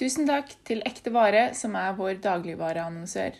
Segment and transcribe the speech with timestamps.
[0.00, 3.34] Tusen takk til Ekte Vare, som er vår dagligvareannonsør.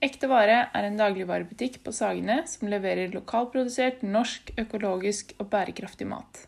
[0.00, 6.46] Ekte Vare er en dagligvarebutikk på Sagene som leverer lokalprodusert, norsk, økologisk og bærekraftig mat.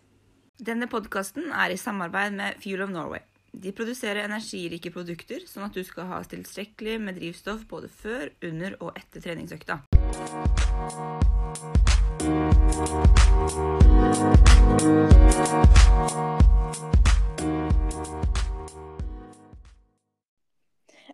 [0.56, 3.20] Denne podkasten er i samarbeid med Fuel of Norway.
[3.52, 8.80] De produserer energirike produkter, sånn at du skal ha tilstrekkelig med drivstoff både før, under
[8.80, 9.82] og etter treningsøkta.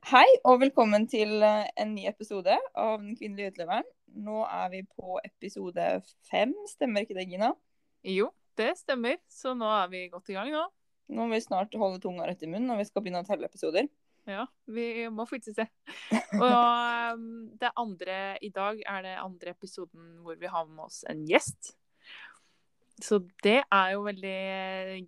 [0.06, 3.86] Hei og velkommen til eh, en ny episode av Den kvinnelige utleveren.
[4.22, 5.86] Nå er vi på episode
[6.28, 7.48] fem, stemmer ikke det, Gina?
[8.06, 9.16] Jo, det stemmer.
[9.26, 10.60] Så nå er vi godt i gang nå.
[11.10, 13.50] Nå må vi snart holde tunga rett i munnen når vi skal begynne å telle
[13.50, 13.90] episoder.
[14.30, 15.66] Ja, vi må fortsette.
[15.66, 16.22] se.
[16.38, 17.26] Og um,
[17.58, 21.74] det andre i dag er det andre episoden hvor vi har med oss en gjest.
[23.02, 24.38] Så det er jo veldig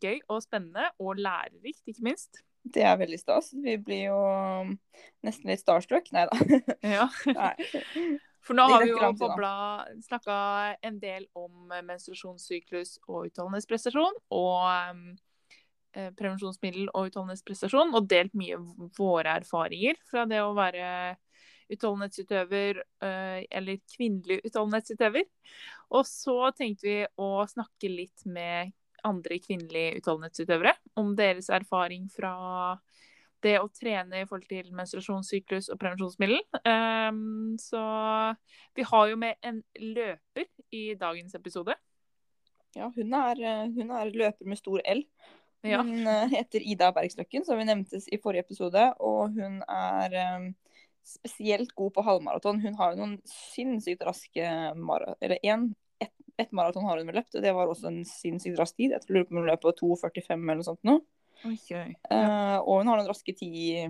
[0.03, 2.43] gøy og spennende, og lærerikt, ikke minst.
[2.75, 3.53] Det er veldig stas.
[3.53, 4.19] Vi blir jo
[5.27, 6.11] nesten litt starstruck.
[6.15, 6.41] Nei da.
[6.99, 7.07] Ja.
[7.39, 7.55] Nei.
[8.45, 9.53] For nå har vi jo bobla
[10.07, 10.35] snakka
[10.87, 14.21] en del om menstruasjonssyklus og utholdenhetsprestasjon.
[14.35, 15.03] Og um,
[15.97, 17.93] eh, prevensjonsmiddel og utholdenhetsprestasjon.
[17.99, 18.61] Og delt mye
[18.99, 21.17] våre erfaringer fra det å være
[21.69, 25.29] utholdenhetsutøver uh, eller kvinnelig utholdenhetsutøver.
[25.93, 28.73] Og så tenkte vi å snakke litt med
[29.07, 32.35] andre kvinnelige utholdenhetsutøvere om deres erfaring fra
[33.45, 36.41] det å trene i forhold til menstruasjonssyklus og prevensjonsmiddel.
[36.67, 37.83] Um, så
[38.75, 41.77] vi har jo med en løper i dagens episode.
[42.77, 45.05] Ja, hun er, eh, hun er løper med stor L.
[45.67, 45.83] Ja.
[45.83, 48.85] Hun eh, heter Ida Bergsløkken, som vi nevntes i forrige episode.
[49.01, 50.49] Og hun er um,
[51.07, 52.61] spesielt god på halvmaraton.
[52.63, 55.71] Hun har jo noen sinnssykt raske maraton Eller én.
[56.01, 58.93] Ett et maraton har hun vel løpt, og det var også en sinnssykt rask tid.
[58.95, 61.01] Jeg tror hun løp på 2,45 eller noe sånt nå.
[61.43, 61.81] Okay.
[61.81, 61.97] oi.
[62.15, 63.89] Eh, og hun har noen raske 10,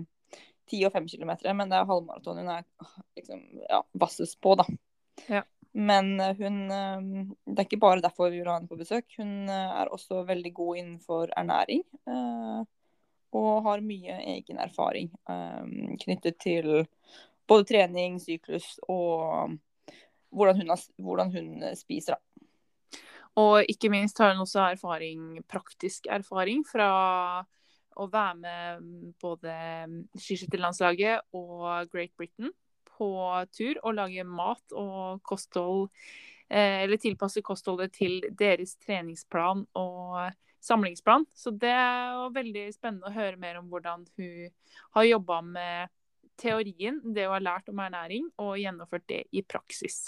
[0.71, 2.65] 10 og 5 km, men det er halvmaraton hun er
[3.17, 4.65] liksom, ja, vassest på, da.
[5.29, 5.43] Ja.
[5.77, 7.07] Men eh, hun eh,
[7.45, 9.05] Det er ikke bare derfor vi vil ha henne på besøk.
[9.21, 11.85] Hun er også veldig god innenfor ernæring.
[13.29, 15.11] og har mye egen erfaring
[16.01, 16.87] knyttet til
[17.45, 19.53] både trening, syklus og
[20.29, 22.15] hvordan hun, har, hvordan hun eh, spiser.
[22.15, 22.99] Da.
[23.39, 26.89] Og ikke minst har hun også erfaring, praktisk erfaring fra
[27.99, 29.53] å være med både
[30.19, 32.51] skiskytterlandslaget og Great Britain
[32.99, 33.11] på
[33.55, 35.87] tur og lage mat og kosthold,
[36.49, 41.25] eh, eller tilpasse kostholdet til deres treningsplan og samlingsplan.
[41.35, 44.51] Så det jo veldig spennende å høre mer om hvordan hun
[44.97, 45.95] har jobba med
[46.39, 50.05] teorien, det hun har lært om ernæring, og gjennomført det i praksis.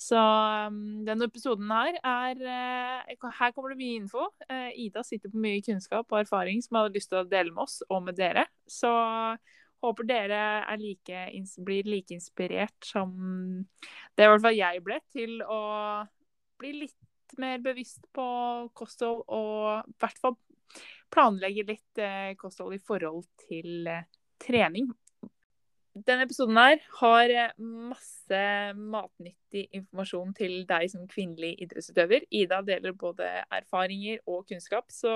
[0.00, 4.30] Så um, denne episoden her er eh, Her kommer det mye info.
[4.48, 7.52] Eh, Ida sitter på mye kunnskap og erfaring som jeg hadde lyst til å dele
[7.52, 8.46] med oss og med dere.
[8.64, 8.88] Så
[9.84, 11.26] håper dere er like,
[11.66, 13.12] blir like inspirert som
[14.16, 15.60] det i hvert fall jeg ble, til å
[16.60, 18.24] bli litt mer bevisst på
[18.76, 20.40] kosthold og i hvert fall
[21.12, 23.84] planlegge litt eh, kosthold i forhold til
[24.40, 24.88] trening.
[25.90, 28.42] Denne episoden her har eh, masse
[28.78, 32.28] matnyttig informasjon til deg som kvinnelig idrettsutøver.
[32.30, 35.10] Ida deler både erfaringer og kunnskap, så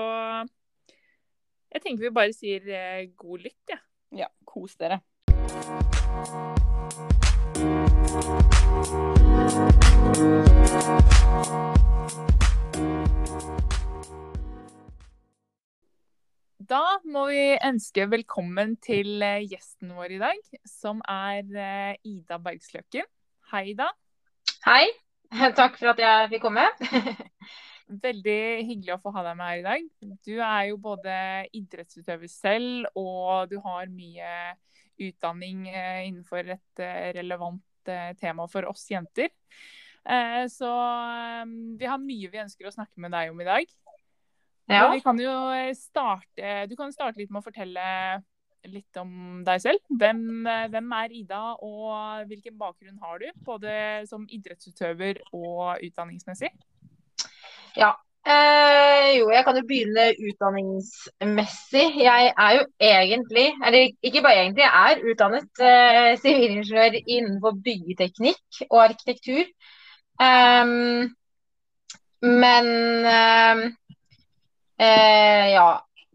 [1.71, 3.79] jeg tenker vi bare sier eh, god lytt, jeg.
[4.19, 4.99] Ja, kos dere.
[16.55, 22.37] Da må vi ønske velkommen til eh, gjesten vår i dag, som er eh, Ida
[22.39, 23.03] Bergsløken.
[23.51, 23.89] Hei, Ida.
[24.63, 24.85] Hei.
[25.59, 26.63] Takk for at jeg fikk komme.
[28.07, 28.39] Veldig
[28.69, 29.89] hyggelig å få ha deg med her i dag.
[30.23, 31.17] Du er jo både
[31.59, 34.55] idrettsutøver selv, og du har mye
[34.95, 36.85] utdanning eh, innenfor et
[37.19, 37.63] relevant
[38.17, 39.29] tema for oss jenter.
[40.49, 40.69] Så
[41.77, 43.75] vi har mye vi ønsker å snakke med deg om i dag.
[44.65, 44.87] Ja.
[44.93, 47.89] Vi kan jo eh, starte Du kan starte litt med å fortelle
[48.65, 49.81] litt om deg selv.
[49.93, 53.27] Hvem, eh, hvem er Ida, og hvilken bakgrunn har du?
[53.45, 53.75] Både
[54.09, 56.49] som idrettsutøver og utdanningsmessig.
[57.77, 57.93] ja.
[58.25, 61.83] Eh, jo, jeg kan jo begynne utdanningsmessig.
[62.01, 68.63] Jeg er jo egentlig, eller ikke bare egentlig, jeg er utdannet eh, sivilingeniør innenfor byggeteknikk
[68.71, 69.45] og arkitektur.
[70.17, 71.13] Um,
[72.25, 72.67] men
[73.05, 73.63] ehm,
[74.79, 75.67] eh, ja,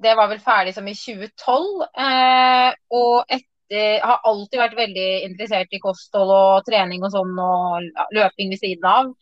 [0.02, 1.84] det var vel ferdig som i 2012.
[2.06, 8.14] eh, og etter, har alltid vært veldig interessert i kosthold og trening og sånn, og
[8.16, 9.12] løping ved siden av.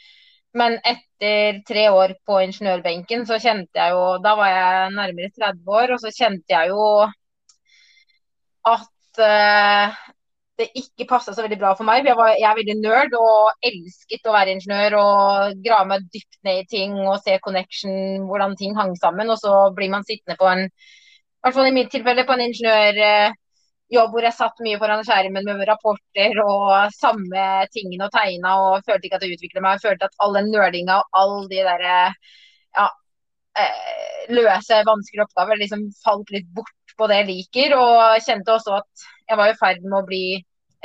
[0.57, 5.75] Men etter tre år på ingeniørbenken, så kjente jeg jo Da var jeg nærmere 30
[5.81, 6.87] år, og så kjente jeg jo
[8.69, 9.99] at uh,
[10.59, 12.07] det ikke passa så veldig bra for meg.
[12.07, 16.39] Jeg, var, jeg, er veldig nerd og elsket å være ingeniør og grave meg dypt
[16.47, 19.31] ned i ting og se connection, hvordan ting hang sammen.
[19.31, 22.43] Og så blir man sittende på en, i hvert fall i mitt tilfelle, på en
[22.49, 28.89] ingeniørjobb hvor jeg satt mye foran skjermen med rapporter og samme tingene og tegna og
[28.89, 29.79] følte ikke at det utvikla meg.
[29.79, 32.01] Jeg følte at all den nerdinga og all de derre
[32.75, 32.91] ja,
[33.63, 37.79] eh, løse, vanskelige oppgaver liksom falt litt bort på det jeg liker.
[37.79, 40.25] Og kjente også at jeg var i ferd med å bli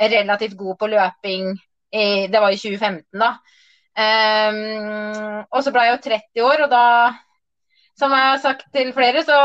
[0.00, 1.54] relativt god på løping.
[1.94, 3.36] I, det var i 2015, da.
[3.94, 6.86] Um, og så ble jeg jo 30 år, og da,
[7.98, 9.38] som jeg har sagt til flere, så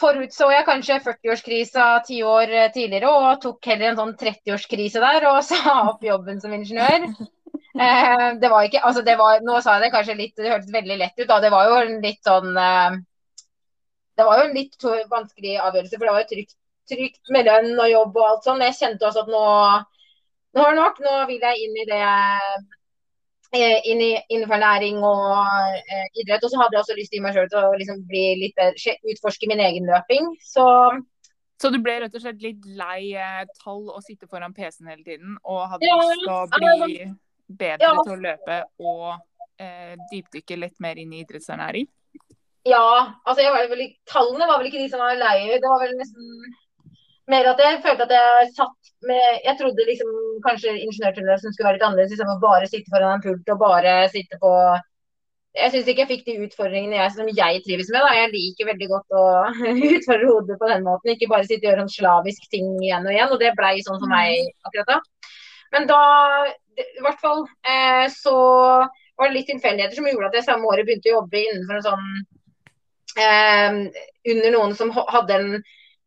[0.00, 5.42] forutså jeg kanskje 40-årskrisa ti år tidligere og tok heller en sånn 30-årskrise der og
[5.50, 7.10] sa opp jobben som ingeniør.
[7.74, 10.72] Uh, det var ikke, altså det var, Nå sa jeg det kanskje litt, det hørtes
[10.74, 11.42] veldig lett ut, da.
[11.42, 12.98] Det var jo en litt sånn uh,
[14.14, 16.56] Det var jo en litt vanskelig avgjørelse, for det var jo trygt
[16.90, 18.66] trygt med lønn og jobb og alt sånn.
[18.66, 19.46] Jeg kjente også at nå,
[20.56, 21.00] nå er det nok.
[21.06, 22.02] Nå vil jeg inn i det
[23.54, 25.38] eh, inn i, innenfor næring og
[25.78, 26.44] eh, idrett.
[26.44, 28.98] Og så hadde jeg også lyst i meg sjøl til å liksom bli litt bedre,
[29.14, 30.34] utforske min egen løping.
[30.44, 30.66] Så
[31.60, 35.04] så du ble rett og slett litt lei eh, tall og sitte foran PC-en hele
[35.04, 36.38] tiden, og hadde ja, lyst til å
[36.86, 36.94] bli
[37.60, 37.96] bedre ja.
[38.00, 39.08] til å løpe og
[39.60, 41.90] eh, dypdykke litt mer inn i idrettsernæring?
[42.68, 42.86] Ja,
[43.24, 45.36] altså var vel, tallene var vel ikke de som var lei.
[45.52, 46.56] Det var vel nesten
[47.32, 50.12] mer at jeg følte at jeg satt med Jeg trodde liksom
[50.44, 52.14] kanskje ingeniørtilværelsen skulle være litt annerledes.
[52.14, 54.52] Liksom, å bare sitte foran en pult og bare sitte på
[55.56, 58.04] Jeg syns ikke jeg fikk de utfordringene jeg, som jeg trives med.
[58.04, 58.10] Da.
[58.18, 59.24] Jeg liker veldig godt å
[59.96, 61.14] utfordre hodet på den måten.
[61.14, 63.32] Ikke bare sitte og gjøre sånn slavisk ting igjen og igjen.
[63.34, 65.00] Og det blei sånn for meg akkurat da.
[65.70, 66.02] Men da,
[66.82, 68.36] i hvert fall, eh, så
[69.20, 71.84] var det litt tilfeldigheter som gjorde at jeg samme året begynte å jobbe innenfor en
[71.86, 72.06] sånn
[73.20, 75.52] eh, Under noen som hadde en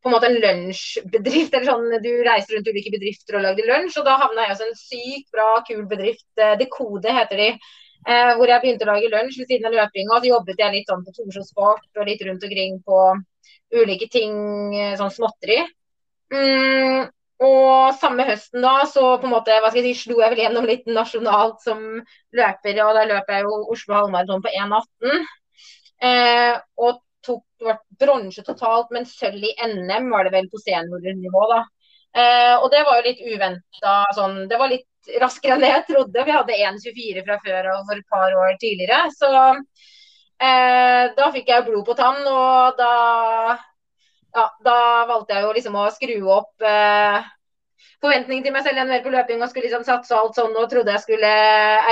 [0.04, 1.54] på en måte en lunsjbedrift.
[1.54, 3.98] eller sånn, Du reiser rundt ulike bedrifter og lagde lunsj.
[4.00, 6.28] og Da havna jeg hos en sykt bra, kul bedrift.
[6.38, 7.50] Eh, Dekode heter de.
[8.04, 10.20] Eh, hvor jeg begynte å lage lunsj ved siden av løpinga.
[10.20, 13.00] Så jobbet jeg litt sånn på Torshov Sport og litt rundt omkring på
[13.74, 15.64] ulike ting, eh, sånn småtteri.
[16.34, 17.10] Mm,
[17.44, 20.44] og samme høsten da, så på en måte, hva skal jeg si, slo jeg vel
[20.44, 21.80] gjennom litt nasjonalt som
[22.34, 22.84] løper.
[22.84, 25.26] Og da løper jeg jo Oslo halvmaraton på 1,18.
[26.04, 31.62] Eh, og tok bronse totalt, men sølv i NM var det vel på seniornivå, da.
[32.14, 33.96] Eh, og det var jo litt uventa.
[34.18, 36.26] Sånn, det var litt raskere enn jeg trodde.
[36.28, 39.08] Vi hadde 1,24 fra før og for et par år tidligere.
[39.16, 42.92] Så eh, da fikk jeg blod på tann, og da,
[44.36, 44.78] ja, da
[45.10, 47.32] valgte jeg jo liksom å skru opp eh,
[48.04, 50.94] forventningen til meg selv mer på løping og skulle liksom satse alt sånn og trodde
[50.94, 51.32] jeg skulle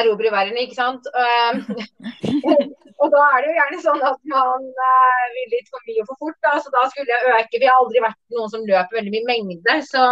[0.01, 1.07] erobre verden, ikke sant.
[1.15, 2.69] Eh,
[3.01, 6.11] Og da er det jo gjerne sånn at man uh, vil litt for mye og
[6.11, 6.37] for fort.
[6.45, 6.53] Da.
[6.61, 7.61] Så da skulle jeg øke.
[7.61, 9.77] Vi har aldri vært noen som løper veldig mye mengde.
[9.87, 10.03] Så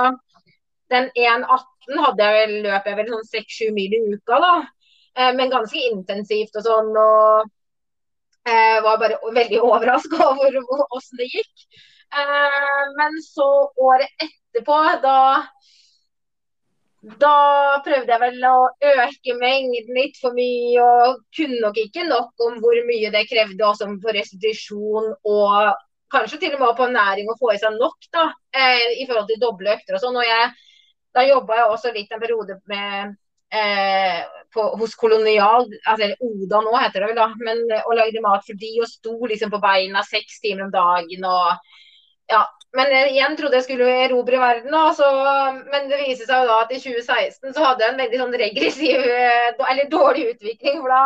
[0.90, 4.56] den 1,18 hadde jeg vel, løp jeg vel sånn 6-7 mil i uka, da.
[5.19, 6.90] Uh, men ganske intensivt og sånn.
[7.04, 7.45] Og
[8.50, 10.60] uh, var bare veldig overraska over
[10.90, 11.69] åssen det gikk.
[12.98, 13.45] men så
[13.78, 15.45] året etterpå, da
[17.01, 18.56] da prøvde jeg vel å
[18.92, 23.68] øke mengden litt for mye, og kunne nok ikke nok om hvor mye det krevde
[23.68, 25.69] også for restitusjon og
[26.12, 29.30] kanskje til og med på næring å få i seg nok da, eh, i forhold
[29.30, 30.19] til doble økter og sånn.
[30.19, 30.52] Og jeg,
[31.16, 33.16] da jobba jeg også litt en periode med
[33.56, 34.19] eh,
[34.54, 38.59] på, hos Kolonial, altså Oda nå heter det vel da, men, og lagde mat for
[38.59, 41.78] de og sto liksom på beina seks timer om dagen og
[42.30, 42.44] ja,
[42.78, 44.76] men igjen trodde jeg skulle erobre verden.
[44.97, 45.06] Så,
[45.71, 48.35] men det viser seg jo da at i 2016 så hadde jeg en veldig sånn
[48.44, 50.83] regressiv eller dårlig utvikling.
[50.83, 51.06] For da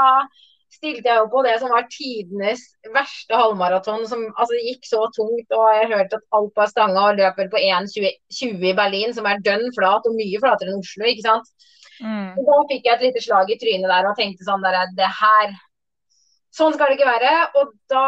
[0.73, 2.65] stilte jeg jo på det som var tidenes
[2.95, 4.03] verste halvmaraton.
[4.09, 5.55] Som altså, gikk så tungt.
[5.55, 9.43] Og jeg hørte at alt var stanga og løper på 1,20 i Berlin, som er
[9.45, 11.07] dønn flat og mye flatere enn Oslo.
[11.07, 11.69] ikke sant.
[12.03, 12.33] Mm.
[12.43, 15.53] Da fikk jeg et lite slag i trynet der og tenkte sånn der, det her
[16.53, 17.29] Sånn skal det ikke være.
[17.57, 18.07] Og da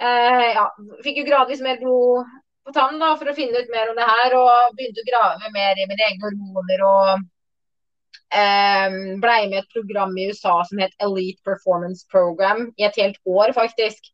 [0.00, 0.68] eh, ja,
[1.04, 2.28] fikk jo gradvis mer blod
[2.68, 4.36] på tann da, for å finne ut mer om det her.
[4.36, 6.84] Og begynte å grave mer i mine egne hormoner.
[6.84, 7.26] og
[8.34, 13.18] eh, blei med et program i USA som het Elite Performance Program i et helt
[13.24, 14.12] år, faktisk.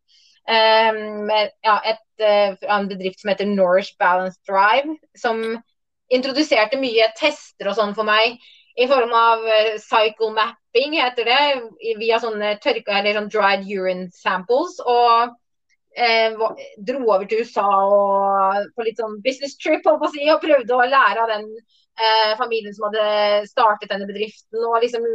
[0.49, 0.93] Eh,
[1.29, 5.41] med ja, et, eh, en bedrift som heter Nourish Balance Drive, som
[6.13, 8.37] introduserte mye tester og sånn for meg
[8.77, 9.43] i form av
[9.79, 11.43] cycle mapping, heter det,
[11.99, 14.81] via sånne tørka eller sånn dried urine samples.
[14.83, 15.33] Og
[15.97, 16.35] eh,
[16.89, 20.87] dro over til USA og på litt sånn business trip å si, og prøvde å
[20.91, 24.61] lære av den eh, familien som hadde startet denne bedriften.
[24.65, 25.07] og liksom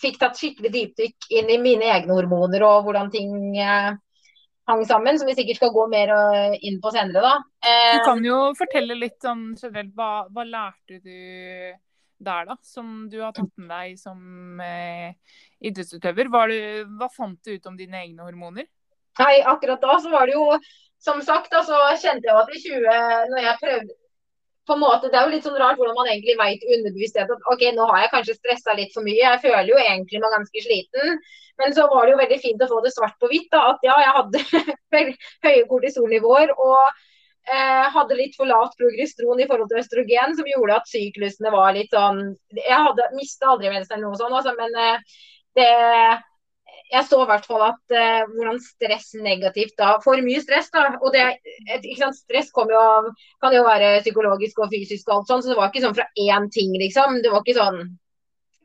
[0.00, 3.92] fikk tatt skikkelig dypdykk inn i mine egne hormoner og hvordan ting eh,
[4.70, 7.22] hang sammen, som vi sikkert skal gå mer øh, inn på senere.
[7.22, 7.34] da.
[7.42, 9.92] Du Eh, kan jo fortelle litt sånn generelt.
[9.96, 11.16] Hva, hva lærte du
[12.22, 12.56] der, da?
[12.62, 15.12] Som du har tatt med deg som eh,
[15.66, 16.30] idrettsutøver.
[16.30, 18.68] Er du, hva fant du ut om dine egne hormoner?
[19.20, 20.46] Nei, akkurat da så var det jo
[21.02, 23.98] Som sagt, da, så kjente jeg jo at i 20 Når jeg prøvde
[24.66, 27.30] på en måte, Det er jo litt sånn rart hvordan man egentlig vet i underbevissthet
[27.34, 29.18] at ok, nå har jeg kanskje stressa litt for mye.
[29.18, 31.16] Jeg føler jo egentlig meg ganske sliten.
[31.58, 33.48] Men så var det jo veldig fint å få det svart på hvitt.
[33.50, 34.44] da, At ja, jeg hadde
[35.48, 36.54] høye kortisolnivåer.
[36.54, 36.78] og
[37.50, 41.74] eh, hadde litt for lavt progestron i forhold til østrogen, som gjorde at syklusene var
[41.76, 42.22] litt sånn
[42.58, 45.16] Jeg hadde mista aldri mensen eller noe sånt, altså, men eh,
[45.58, 45.70] det
[46.92, 50.84] jeg så i hvert fall at eh, hvordan stress negativt da For mye stress, da.
[51.00, 51.24] Og det,
[51.70, 52.82] et, ikke sant, stress jo
[53.42, 56.08] Kan jo være psykologisk og fysisk og alt sånt, så det var ikke sånn fra
[56.18, 57.20] én ting, liksom.
[57.24, 57.80] Det var ikke sånn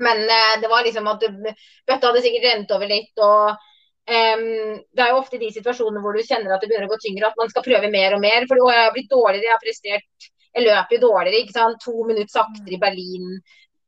[0.03, 4.43] Men eh, det var liksom at bøtta hadde sikkert rent over litt, og um,
[4.93, 7.31] det er jo ofte de situasjonene hvor du kjenner at det begynner å gå tyngre,
[7.31, 8.45] at man skal prøve mer og mer.
[8.45, 11.81] For å, jeg har blitt dårligere, jeg har prestert Jeg løper jo dårligere, ikke sant.
[11.81, 13.39] To minutter saktere i Berlin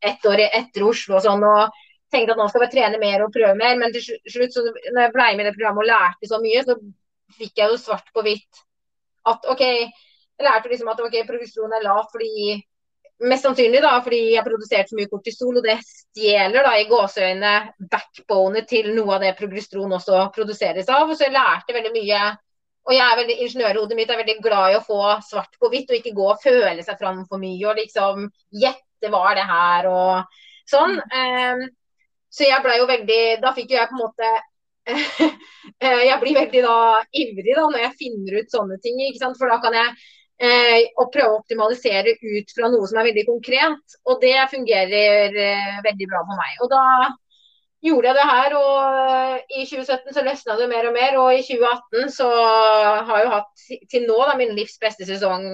[0.10, 1.46] ett år etter Oslo og sånn.
[1.46, 1.78] og
[2.12, 5.02] tenkte at nå skal jeg trene mer og prøve mer, men til slutt, så når
[5.06, 6.78] jeg ble med i det programmet og lærte så mye, så
[7.38, 8.64] fikk jeg jo svart på hvitt
[9.30, 12.60] at OK, jeg lærte liksom at ok, progesteron er lavt fordi
[13.20, 17.90] Mest sannsynlig da, fordi jeg produserte for mye kortisol, og det stjeler da i gåseøynene
[17.92, 21.12] backbonet til noe av det progesteron også produseres av.
[21.12, 22.22] Så jeg lærte veldig mye.
[22.88, 25.92] Og jeg er veldig, ingeniørhodet mitt er veldig glad i å få svart på hvitt,
[25.92, 28.24] og ikke gå og føle seg fram for mye og liksom
[28.56, 30.40] gjette hva er det her og
[30.72, 30.96] sånn.
[31.12, 31.68] Em,
[32.30, 34.30] så jeg blei jo veldig Da fikk jo jeg på en måte
[35.84, 36.78] eh, Jeg blir veldig da
[37.24, 39.38] ivrig da når jeg finner ut sånne ting, ikke sant.
[39.38, 39.96] For da kan jeg
[40.42, 43.98] eh, prøve å optimalisere ut fra noe som er veldig konkret.
[44.10, 46.56] Og det fungerer eh, veldig bra for meg.
[46.66, 46.84] Og da
[47.86, 51.20] gjorde jeg det her, og i 2017 så løsna det mer og mer.
[51.22, 55.46] Og i 2018 så har jeg jo hatt til nå da min livs beste sesong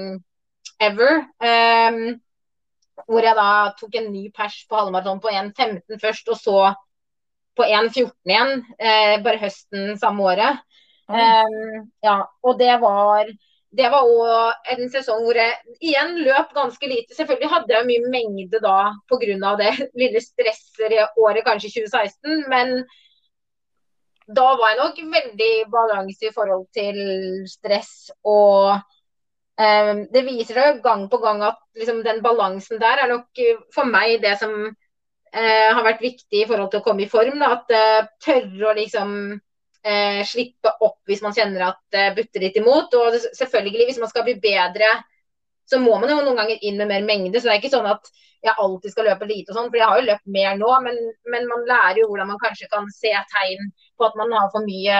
[0.81, 1.21] ever.
[1.43, 2.15] Em,
[3.09, 6.59] hvor jeg da tok en ny pers på halvmaraton på 1,15 først, og så
[7.55, 8.63] på 1,14 igjen.
[8.79, 10.63] Eh, bare høsten samme året.
[11.05, 13.29] Um, ja, og det var
[13.75, 17.15] det var òg en sesong hvor jeg igjen løp ganske lite.
[17.17, 19.55] Selvfølgelig hadde jeg mye mengde da pga.
[19.59, 19.71] det
[20.01, 22.85] lille stresset i året, kanskje 2016, men
[24.25, 26.97] da var jeg nok veldig balanse i forhold til
[27.49, 28.79] stress og
[29.55, 33.87] Det viser seg gang på gang at liksom, den balansen der er nok eh, for
[33.87, 34.51] meg det som
[35.35, 37.39] eh, har vært viktig i forhold til å komme i form.
[37.41, 42.45] Da, at eh, tørre å liksom eh, slippe opp hvis man kjenner at det butter
[42.47, 42.95] litt imot.
[42.99, 44.91] Og selvfølgelig, hvis man skal bli bedre,
[45.69, 47.39] så må man jo noen ganger inn med mer mengde.
[47.39, 48.11] Så det er ikke sånn at
[48.45, 50.69] jeg alltid skal løpe lite og sånn, for jeg har jo løpt mer nå.
[50.85, 50.99] Men,
[51.33, 54.67] men man lærer jo hvordan man kanskje kan se tegn på at man har for
[54.67, 54.99] mye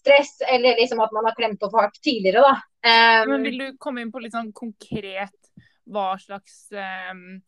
[0.00, 2.69] stress, eller liksom at man har klemt opp hardt tidligere, da.
[2.80, 5.50] Um, Men vil du komme inn på litt sånn konkret
[5.90, 7.42] hva slags um,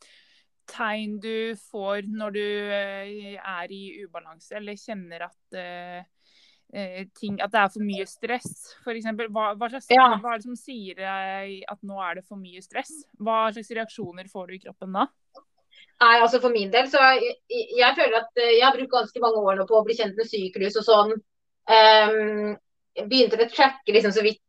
[0.69, 7.53] tegn du får når du uh, er i ubalanse, eller kjenner at eh, ting, at
[7.53, 9.09] det er for mye stress, f.eks.
[9.29, 10.07] Hva, hva, slags, Ja.
[10.21, 12.93] hva er det som sier deg at nå er det for mye stress?
[13.21, 15.07] Hva slags reaksjoner får du i kroppen da?
[16.03, 17.37] Nei, altså For min del så jeg,
[17.79, 20.29] jeg føler at jeg har brukt ganske mange år nå på å bli kjent med
[20.29, 21.12] syklus og sånn.
[21.71, 22.57] Um,
[22.99, 24.41] jeg begynte å tracke liksom så vidt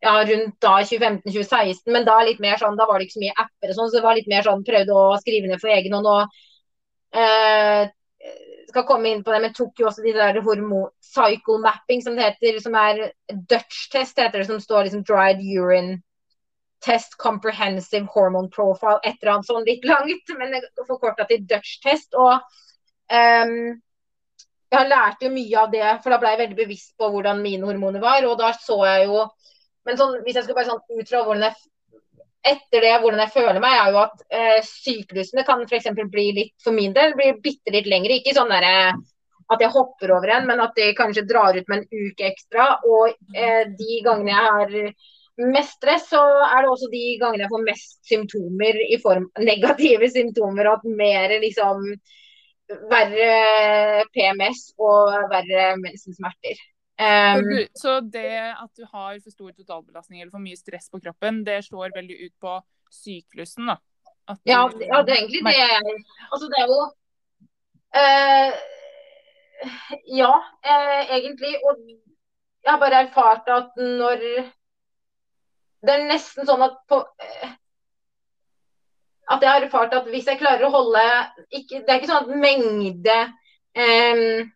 [0.00, 3.38] ja, rundt da 2015-2016, men da litt mer sånn, da var det ikke så mye
[3.44, 5.96] apper og sånn, så det var litt mer sånn prøvde å skrive ned for egen
[5.98, 6.10] hånd.
[6.12, 7.88] og eh,
[8.68, 12.18] skal komme inn på det, men tok jo også de der hormon cycle mapping, som
[12.18, 15.98] det heter, som er Dutch test, heter det, som står liksom dried urine
[16.84, 22.14] test comprehensive hormone profile, et eller annet sånn litt langt, men forkorta til Dutch test.
[22.14, 22.36] Og
[23.10, 23.80] ehm,
[24.68, 27.40] jeg har lært jo mye av det, for da ble jeg veldig bevisst på hvordan
[27.40, 28.26] mine hormoner var.
[28.28, 29.26] Og da så jeg jo
[29.88, 31.54] Men sånn, hvis jeg skulle bare sånn ut fra hvordan jeg
[32.48, 35.86] etter det, hvordan jeg føler meg, er jo at eh, syklusene kan f.eks.
[36.12, 38.18] bli litt, for min del, bli bitte litt lengre.
[38.18, 38.74] Ikke sånn derre
[39.48, 42.68] at jeg hopper over en, men at de kanskje drar ut med en uke ekstra.
[42.84, 47.54] Og eh, de gangene jeg har mest stress, så er det også de gangene jeg
[47.54, 50.68] får mest symptomer i form negative symptomer.
[50.68, 51.84] Og at mer liksom
[52.90, 56.60] verre PMS og verre mensensmerter.
[56.98, 61.44] Um, Så det at du har for stor totalbelastning eller for mye stress på kroppen,
[61.46, 62.56] det slår veldig ut på
[62.90, 63.78] syklusen, da?
[64.44, 65.94] Ja, ja, det er egentlig det jeg
[66.32, 66.80] Altså, det er jo
[67.96, 68.50] uh,
[70.18, 70.34] Ja,
[70.68, 71.54] uh, egentlig.
[71.64, 74.20] Og jeg har bare erfart at når
[75.80, 77.54] Det er nesten sånn at på eh,
[79.28, 81.02] At jeg har erfart at hvis jeg klarer å holde
[81.52, 83.18] ikke, Det er ikke sånn at mengde
[83.76, 84.48] um,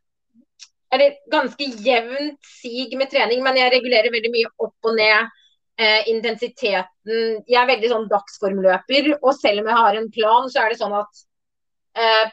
[0.92, 5.30] eller ganske jevnt sig med trening, men jeg regulerer veldig mye opp og ned.
[5.80, 10.64] uh, intensiteten Jeg er veldig sånn dagsformløper, og selv om jeg har en plan, så
[10.64, 11.22] er det sånn at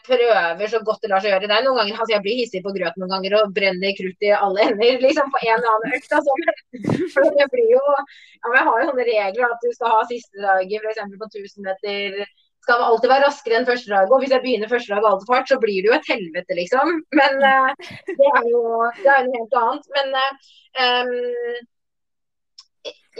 [0.07, 1.47] prøver så godt det lar seg gjøre.
[1.49, 4.27] Det er noen ganger, altså Jeg blir hissig på grøt noen ganger og brenner krutt
[4.27, 6.13] i alle ender liksom på en eller annen økt.
[6.19, 6.37] Altså.
[7.15, 10.45] For det blir jo, ja, Jeg har jo sånne regler at du skal ha siste
[10.45, 11.17] dager, f.eks.
[11.23, 12.21] på 1000 meter
[12.69, 14.11] skal alltid være raskere enn første dag.
[14.11, 16.95] Og hvis jeg begynner første dag altfor fart, så blir det jo et helvete, liksom.
[17.17, 17.71] Men uh,
[18.07, 18.63] det er jo
[18.99, 19.91] det er noe helt annet.
[19.95, 20.49] Men uh,
[20.85, 21.69] um,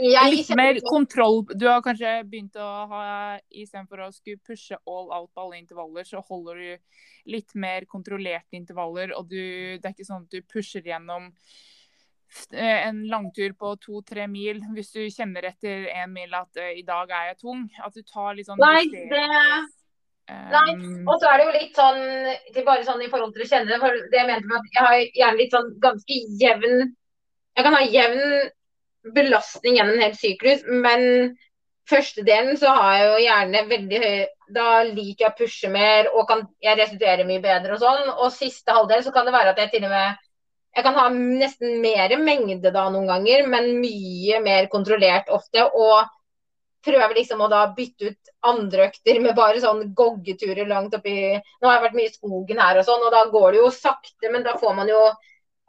[0.04, 1.42] jeg Litt mer kontroll.
[1.56, 3.04] Du har kanskje begynt å ha
[3.50, 8.58] Istedenfor å skulle pushe all out på alle intervaller, så holder du litt mer kontrollerte
[8.60, 9.14] intervaller.
[9.18, 9.42] Og du,
[9.78, 11.30] det er ikke sånn at du pusher gjennom
[12.54, 16.86] eh, en langtur på to-tre mil hvis du kjenner etter en mil at uh, i
[16.88, 17.68] dag er jeg tung.
[17.84, 19.26] At du tar litt sånn Nei, det...
[20.30, 20.76] Nei,
[21.10, 22.04] og så er det jo litt sånn
[22.54, 23.80] til bare sånn i forhold til å kjenne det.
[23.82, 26.76] For det jeg mente med at jeg har gjerne litt sånn ganske jevn
[27.58, 28.52] Jeg kan ha jevn
[29.16, 30.66] belastning gjennom en hel syklus.
[30.66, 31.36] Men
[31.90, 34.20] første delen så har jeg jo gjerne veldig høy
[34.54, 38.14] Da liker jeg å pushe mer og kan jeg restituere mye bedre og sånn.
[38.18, 40.26] Og siste halvdel så kan det være at jeg til og med
[40.78, 45.64] jeg kan ha nesten mer mengde da noen ganger, men mye mer kontrollert ofte.
[45.66, 46.06] Og
[46.86, 51.68] prøver liksom å da bytte ut andre økter med bare sånn goggeturer langt oppi Nå
[51.68, 54.32] har jeg vært mye i skogen her og sånn, og da går det jo sakte,
[54.32, 55.02] men da får man jo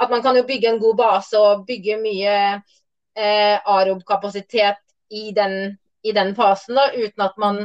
[0.01, 2.37] At man kan jo bygge en god base og bygge mye
[3.17, 7.65] eh, arob-kapasitet i den, i den fasen, da, uten at man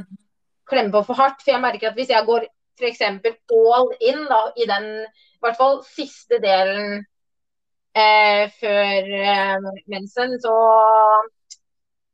[0.69, 1.41] klemmer på for hardt.
[1.43, 2.47] For jeg merker at hvis jeg går
[2.79, 3.01] f.eks.
[3.01, 7.05] all in da, i den i hvert fall siste delen
[7.95, 10.55] eh, før eh, mensen, så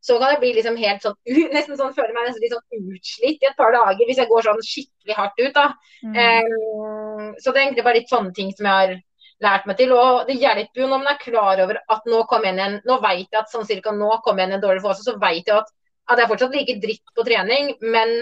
[0.01, 1.17] så kan jeg bli liksom helt sånn
[1.55, 4.47] nesten sånn, føler meg nesten litt sånn utslitt i et par dager hvis jeg går
[4.47, 5.53] sånn skikkelig hardt ut.
[5.57, 5.67] da.
[6.01, 6.15] Mm.
[6.17, 8.95] Um, så det er egentlig bare litt sånne ting som jeg har
[9.43, 9.93] lært meg til.
[9.97, 12.97] Og det hjelper jo når man er klar over at nå kom igjen en, Nå
[13.03, 15.71] vet jeg at sånn cirka nå kom igjen en dårlig fase, så vet jeg at,
[16.09, 18.17] at jeg er fortsatt like dritt på trening, men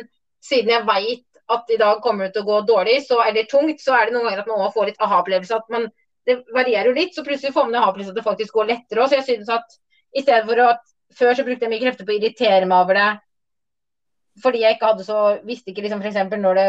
[0.46, 3.82] siden jeg vet at i dag kommer det til å gå dårlig, så, eller tungt,
[3.82, 5.58] så er det noen ganger at man også får litt aha-opplevelse.
[5.58, 5.89] at man
[6.28, 9.10] det varierer jo litt, så plutselig får man aha-opplevelse at det faktisk går lettere òg.
[9.10, 9.80] Så jeg synes at
[10.13, 12.93] i stedet for at Før så brukte jeg mye krefter på å irritere meg over
[12.93, 13.08] det
[14.43, 16.20] fordi jeg ikke hadde så visste ikke liksom f.eks.
[16.38, 16.67] når det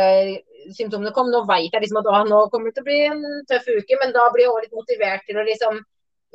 [0.76, 1.30] symptomene kom.
[1.32, 3.98] Nå vet jeg liksom at å, nå kommer det til å bli en tøff uke,
[4.02, 5.80] men da blir jeg også litt motivert til å liksom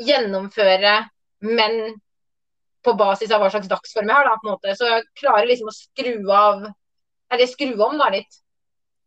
[0.06, 0.96] gjennomføre,
[1.46, 1.78] men
[2.86, 4.28] på basis av hva slags dagsform jeg har.
[4.28, 4.76] da, på en måte.
[4.78, 6.68] Så jeg klarer liksom å skru av
[7.34, 8.36] Eller skru om da litt.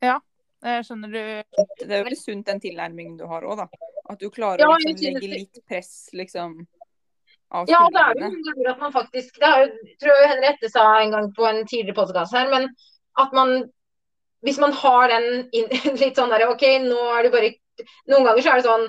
[0.02, 0.16] Ja,
[0.66, 1.20] jeg skjønner du.
[1.84, 3.68] Det er veldig sunt den tilnærmingen du har òg, da.
[4.10, 6.56] At du klarer ja, å liksom, legge litt press, liksom.
[7.48, 10.82] Ja, det er jo ganger at man faktisk Det er jo, tror jeg Henriette sa
[10.98, 12.66] en gang på en tidligere podkast her, men
[13.22, 13.54] at man
[14.46, 15.48] hvis man har den
[16.02, 17.54] litt sånn derre OK, nå er du bare
[18.10, 18.88] Noen ganger så er det sånn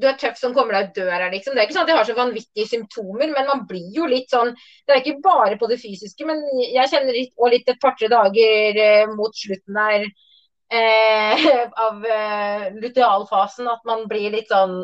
[0.00, 1.54] du er tøff som kommer deg ut døra, liksom.
[1.54, 4.32] Det er ikke sånn at jeg har så vanvittige symptomer, men man blir jo litt
[4.32, 7.78] sånn Det er ikke bare på det fysiske, men jeg kjenner litt, og litt et
[7.82, 10.08] par-tre dager eh, mot slutten der
[10.74, 11.46] eh,
[11.86, 14.82] av eh, lutealfasen at man blir litt sånn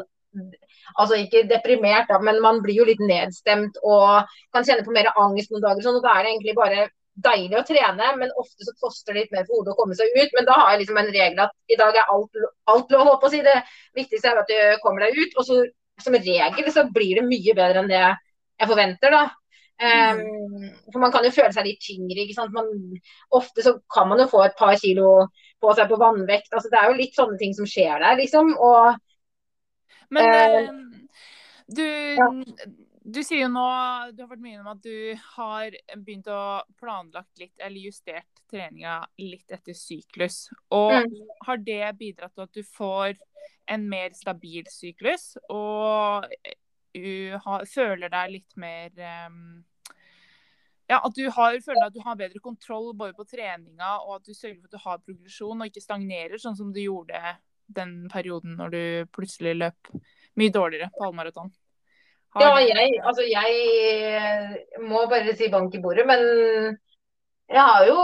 [0.98, 5.10] Altså ikke deprimert, da, men man blir jo litt nedstemt og kan kjenne på mer
[5.18, 5.82] angst noen dager.
[5.84, 6.86] sånn, og Da er det egentlig bare
[7.24, 10.14] deilig å trene, men ofte så koster det litt mer for hodet å komme seg
[10.16, 10.32] ut.
[10.36, 12.40] Men da har jeg liksom en regel at i dag er alt,
[12.72, 13.42] alt lov, å si.
[13.44, 13.58] Det
[13.98, 15.36] viktigste er at du kommer deg ut.
[15.36, 15.60] Og så
[16.00, 19.26] som regel så blir det mye bedre enn det jeg forventer, da.
[19.80, 22.24] Um, for man kan jo føle seg litt tyngre.
[22.24, 22.52] ikke sant?
[22.56, 22.68] Man,
[23.36, 25.14] ofte så kan man jo få et par kilo
[25.60, 26.52] på seg på vannvekt.
[26.52, 28.52] altså Det er jo litt sånne ting som skjer der, liksom.
[28.60, 29.00] Og,
[30.12, 31.16] Men uh,
[31.70, 32.28] du ja
[33.14, 33.66] du sier jo nå,
[34.14, 36.42] du har vært mye om at du har begynt å
[36.80, 40.46] planlagt litt, eller justert treninga litt etter syklus.
[40.74, 41.18] Og mm.
[41.46, 43.18] har det bidratt til at du får
[43.70, 46.26] en mer stabil syklus, og
[46.94, 48.90] du har, føler deg litt mer
[49.30, 49.60] um,
[50.90, 54.24] ja, at du har, føler at du har bedre kontroll både på treninga og at
[54.26, 57.20] du sørger for at du har progresjon og ikke stagnerer, sånn som du gjorde
[57.70, 58.82] den perioden når du
[59.14, 59.92] plutselig løp
[60.40, 61.52] mye dårligere på halvmaraton?
[62.38, 63.54] Ja, jeg, altså jeg
[64.14, 64.52] eh,
[64.86, 66.20] må bare si bank i bordet, men
[67.50, 68.02] jeg har jo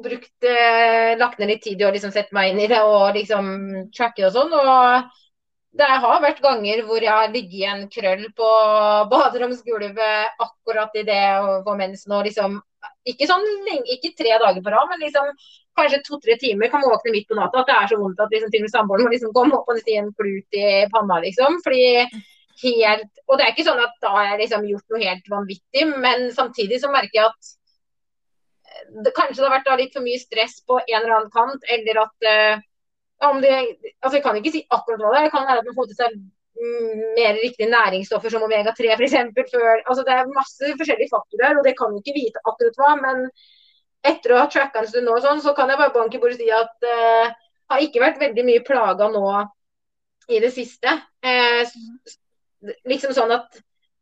[0.00, 3.12] brukt eh, lagt ned litt tid i å liksom sette meg inn i det og
[3.18, 3.50] liksom
[3.92, 4.54] tracke og sånn.
[4.56, 5.10] Og
[5.76, 8.48] det har vært ganger hvor jeg har ligget i en krøll på
[9.12, 11.22] baderomsgulvet akkurat i det
[11.66, 12.56] for mensen og liksom
[13.10, 15.28] ikke sånn lenge, ikke tre dager på rad, men liksom
[15.76, 18.32] kanskje to-tre timer kan man våkne midt på natta at det er så vondt at
[18.32, 21.20] liksom til og med samboeren må liksom komme opp og si en klut i panna,
[21.24, 21.60] liksom.
[21.64, 21.84] Fordi
[22.62, 25.86] helt Og det er ikke sånn at da har jeg liksom gjort noe helt vanvittig,
[26.02, 27.52] men samtidig så merker jeg at
[29.04, 32.02] det, kanskje det har vært litt for mye stress på en eller annen kant, eller
[32.02, 32.62] at uh,
[33.28, 33.52] om det,
[34.00, 35.26] altså Jeg kan ikke si akkurat hva det er.
[35.26, 36.20] Det kan være at man får til seg
[37.16, 39.14] mer riktige næringsstoffer som omega-3 f.eks.
[39.88, 42.94] Altså det er masse forskjellige faktorer, og det kan du ikke vite akkurat hva.
[43.00, 43.22] Men
[44.06, 46.38] etter å ha tracka en stund nå, sånn, så kan jeg bare banke i bordet
[46.38, 47.34] og si at uh,
[47.70, 49.24] har ikke vært veldig mye plaga nå
[50.30, 50.92] i det siste.
[51.26, 51.66] Eh,
[52.88, 53.60] liksom sånn at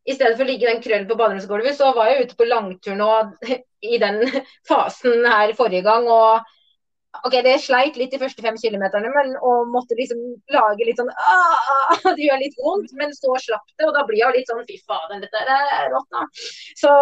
[0.08, 2.96] i stedet for å ligge den krøllen på baderomsgulvet, så var jeg ute på langtur
[2.96, 3.10] nå
[3.92, 4.22] i den
[4.68, 6.08] fasen her forrige gang.
[6.08, 6.54] og
[7.26, 10.20] OK, det sleit litt de første fem kilometerne, men og måtte liksom
[10.54, 14.20] lage litt sånn ah, Det gjør litt vondt, men så slapp det, og da blir
[14.22, 16.24] jeg litt sånn Fy fader, dette er rått, da.
[16.78, 16.92] Så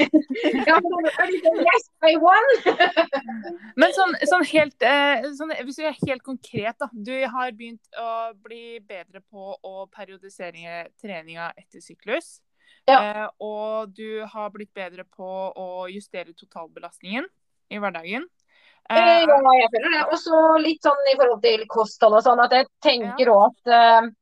[0.68, 2.52] ja, liksom, Yes, I won!
[3.80, 6.90] men sånn, sånn helt eh, sånn, Hvis vi er helt konkret, da.
[6.92, 8.10] Du har begynt å
[8.44, 12.38] bli bedre på å periodisere treninga etter syklus.
[12.88, 12.98] Ja.
[13.00, 17.26] Eh, og du har blitt bedre på å justere totalbelastningen
[17.70, 18.26] i hverdagen.
[18.90, 20.04] Eh, ja, jeg føler det.
[20.10, 23.50] Og så litt sånn i forhold til kosthold og sånn, at jeg tenker òg ja.
[23.50, 24.16] at uh,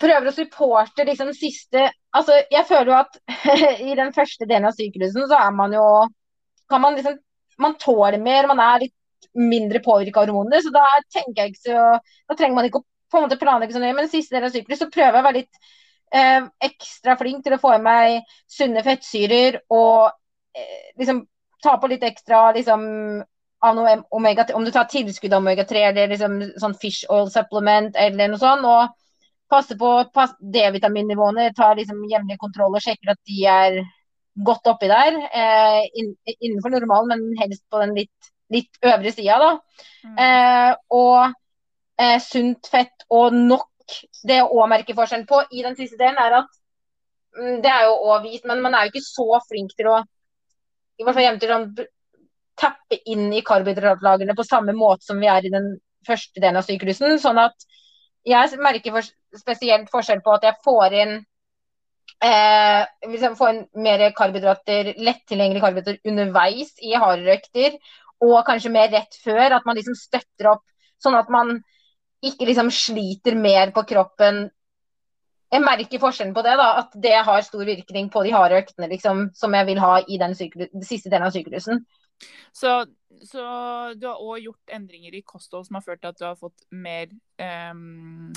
[0.00, 3.16] Prøver å supporte liksom siste Altså, jeg føler jo at
[3.90, 5.86] i den første delen av sykehusen så er man jo
[6.72, 7.16] Kan man liksom
[7.60, 8.96] Man tåler mer, man er litt
[9.34, 11.86] mindre påvirka av hormoner, så da tenker jeg ikke så
[12.28, 14.50] Da trenger man ikke å på en måte planlegge så nøye, men siste del av
[14.50, 15.58] syklusen så prøver jeg å være litt
[16.16, 21.20] uh, ekstra flink til å få i meg sunne fettsyrer og uh, liksom
[21.64, 22.84] ta på litt ekstra liksom,
[24.12, 28.40] omega Om du tar tilskudd av omega-3 eller liksom, sånn fish oil supplement eller noe
[28.42, 28.68] sånt.
[28.68, 28.92] og
[29.54, 33.76] passe på pass, D-vitaminnivåene, ta liksom jevnlig kontroll og sjekker at de er
[34.48, 35.18] godt oppi der.
[35.30, 35.82] Eh,
[36.40, 39.84] innenfor normalen, men helst på den litt, litt øvre sida, da.
[40.04, 40.16] Mm.
[40.24, 41.34] Eh, og
[42.00, 43.70] eh, sunt fett og nok.
[44.24, 46.52] Det å merke forskjellen på i den siste delen, er at
[47.36, 49.98] mm, Det er jo òg vist, men man er jo ikke så flink til å
[50.98, 51.68] i hvert fall hjemme til sånn
[52.60, 55.72] tappe inn i karbohydratlagrene på samme måte som vi er i den
[56.06, 57.16] første delen av syklusen.
[57.18, 57.66] Sånn at
[58.24, 61.14] jeg merker for, spesielt forskjell på at jeg får inn
[62.24, 67.78] eh, liksom får inn mer karbohydrater, lettilgjengelige karbohydrater underveis i hardere økter,
[68.24, 69.58] og kanskje mer rett før.
[69.58, 70.64] At man liksom støtter opp,
[71.02, 71.58] sånn at man
[72.24, 74.46] ikke liksom sliter mer på kroppen
[75.54, 76.56] jeg merker forskjellen på det.
[76.60, 79.96] da, At det har stor virkning på de harde øktene liksom, som jeg vil ha
[80.08, 81.84] i den siste delen av syklusen.
[82.54, 82.84] Så,
[83.26, 83.44] så,
[83.98, 86.66] du har òg gjort endringer i kosthold som har ført til at du har fått
[86.70, 87.08] mer
[87.70, 88.32] um,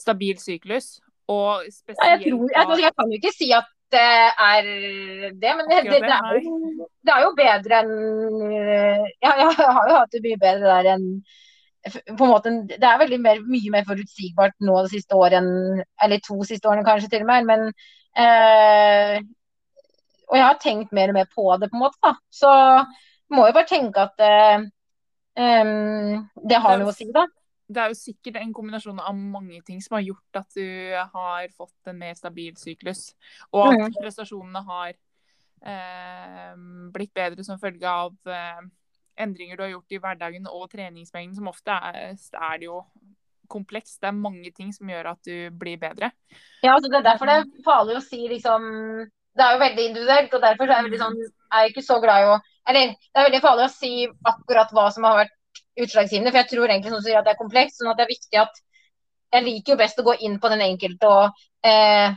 [0.00, 0.98] stabil syklus?
[1.30, 4.00] Og spesielt ja, jeg, tror, jeg, jeg, kan jo ikke si at det
[4.40, 4.66] er
[5.36, 7.90] det, men det, det, det, er, jo, det er jo bedre enn
[9.20, 11.08] ja, Jeg har jo hatt det mye bedre der enn
[11.90, 15.42] på en måte, Det er veldig mer, mye mer forutsigbart nå det siste året
[16.02, 17.48] Eller to siste årene kanskje til og med.
[17.50, 17.64] Men
[18.16, 19.18] eh,
[20.30, 21.98] Og jeg har tenkt mer og mer på det, på en måte.
[22.02, 22.52] da, Så
[23.32, 24.64] må jo bare tenke at eh,
[25.36, 27.26] um, det har noe å si, da.
[27.72, 30.66] Det er jo sikkert en kombinasjon av mange ting som har gjort at du
[31.14, 33.14] har fått en mer stabil syklus.
[33.52, 33.96] Og at mm.
[34.00, 36.52] prestasjonene har eh,
[36.92, 38.60] blitt bedre som følge av eh,
[39.22, 42.82] endringer du har gjort i hverdagen og treningsmengden, som ofte er, er det jo
[43.52, 43.98] kompleks.
[44.00, 46.12] Det er mange ting som gjør at du blir bedre.
[46.62, 48.64] Ja, altså det er derfor det er farlig å si liksom
[49.32, 51.14] Det er jo veldig individuelt, og derfor er jeg, sånn,
[51.52, 53.92] er jeg ikke så glad i å Eller det er veldig farlig å si
[54.28, 55.38] akkurat hva som har vært
[55.82, 57.78] utslagsgivende, for jeg tror egentlig sånn at det er komplekst.
[57.80, 58.60] sånn at det er viktig at
[59.32, 62.12] Jeg liker jo best å gå inn på den enkelte og eh,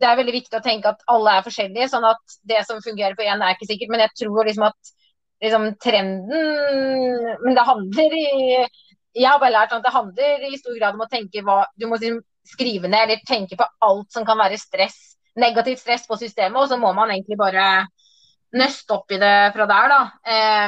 [0.00, 3.14] det er veldig viktig å tenke at alle er forskjellige, sånn at det som fungerer
[3.14, 3.92] for én, er ikke sikkert.
[3.92, 4.90] Men jeg tror liksom at
[5.44, 8.28] liksom, trenden Men det handler i
[9.14, 11.86] Jeg har bare lært at det handler i stor grad om å tenke hva Du
[11.88, 16.18] må liksom skrive ned eller tenke på alt som kan være stress, negativt stress på
[16.20, 17.86] systemet, og så må man egentlig bare
[18.54, 20.00] nøste opp i det fra der, da.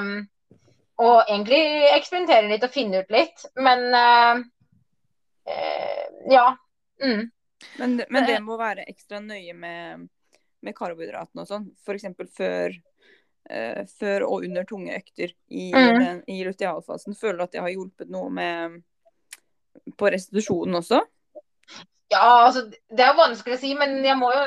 [0.00, 0.08] Um,
[1.04, 1.60] og egentlig
[1.92, 3.44] eksperimentere litt og finne ut litt.
[3.60, 4.40] Men uh,
[5.52, 6.46] uh, ja.
[7.04, 7.26] Mm.
[7.76, 10.06] Men, men, det må være ekstra nøye med,
[10.64, 11.68] med karbohydratene og sånn.
[11.84, 12.08] F.eks.
[12.36, 12.76] før
[13.50, 15.98] uh, før og under tunge økter i, mm.
[16.02, 17.16] den, i lutealfasen.
[17.18, 18.80] Føler du at det har hjulpet noe med
[19.98, 21.02] på restitusjonen også?
[22.10, 24.44] Ja, altså, Det er jo vanskelig å si, men jeg må jo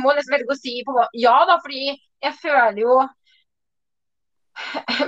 [0.00, 2.94] må nesten velge å si på Ja da, fordi jeg føler jo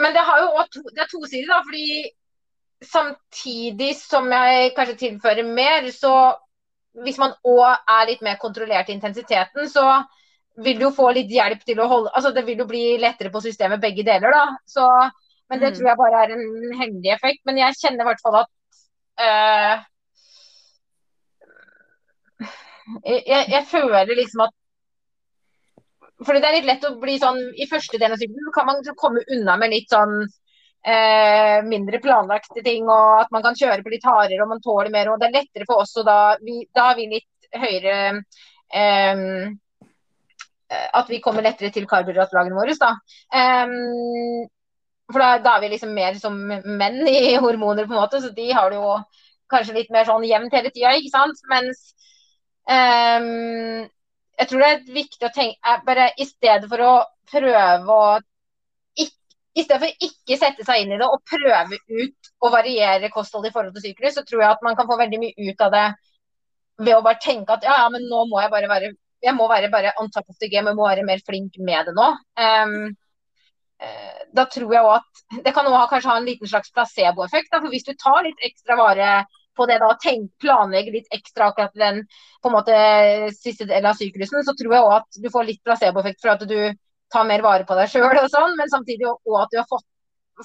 [0.02, 1.62] Men det har jo to, det er to sider, da.
[1.64, 2.10] fordi
[2.84, 6.34] samtidig som jeg kanskje tilfører mer, så
[7.04, 9.84] hvis man òg er litt mer kontrollert i intensiteten, så
[10.62, 13.42] vil du få litt hjelp til å holde Altså det vil jo bli lettere på
[13.42, 14.44] systemet begge deler, da.
[14.66, 14.84] Så,
[15.50, 15.78] men det mm.
[15.78, 17.42] tror jeg bare er en heldig effekt.
[17.48, 18.52] Men jeg kjenner i hvert fall at
[19.24, 19.74] uh,
[23.02, 24.54] jeg, jeg, føler liksom at
[26.24, 28.82] fordi det er litt lett å bli sånn I første delen av syklusen kan man
[29.00, 33.92] komme unna med litt sånn eh, mindre planlagte ting, og at man kan kjøre på
[33.92, 35.10] litt hardere og man tåler mer.
[35.10, 39.24] og Det er lettere for oss, og da, vi, da har vi litt høyere eh,
[41.00, 42.76] At vi kommer lettere til karbohydratlagene våre.
[42.80, 42.92] da.
[43.34, 44.44] Um,
[45.12, 48.32] for da, da, er vi liksom mer som menn i hormoner, på en måte, så
[48.34, 48.94] de har det jo
[49.52, 51.42] kanskje litt mer sånn jevnt hele tida, ikke sant.
[51.52, 51.82] Mens
[52.68, 53.82] um,
[54.40, 56.94] jeg tror det er viktig å tenke bare I stedet for å
[57.30, 58.14] prøve å
[59.54, 63.46] i stedet for ikke sette seg inn i det og prøve ut å variere kosthold
[63.46, 65.74] i forhold til syklus, så tror jeg at man kan få veldig mye ut av
[65.74, 65.84] det
[66.82, 68.90] ved å bare tenke at ja, ja, men nå må jeg bare være
[69.24, 71.88] jeg må være bare on top of the game, jeg må være mer flink med
[71.88, 72.10] det nå.
[72.40, 72.92] Um,
[74.34, 75.00] da tror jeg også
[75.34, 77.50] at Det kan også kanskje ha en liten slags placeboeffekt.
[77.52, 79.08] For hvis du tar litt ekstra vare
[79.54, 82.00] på det da, og tenk, planlegger litt ekstra akkurat den
[82.42, 82.78] på en måte
[83.36, 86.42] siste del av syklusen, så tror jeg òg at du får litt placeboeffekt for at
[86.50, 86.58] du
[87.14, 89.86] tar mer vare på deg sjøl og sånn, men samtidig òg at du har fått,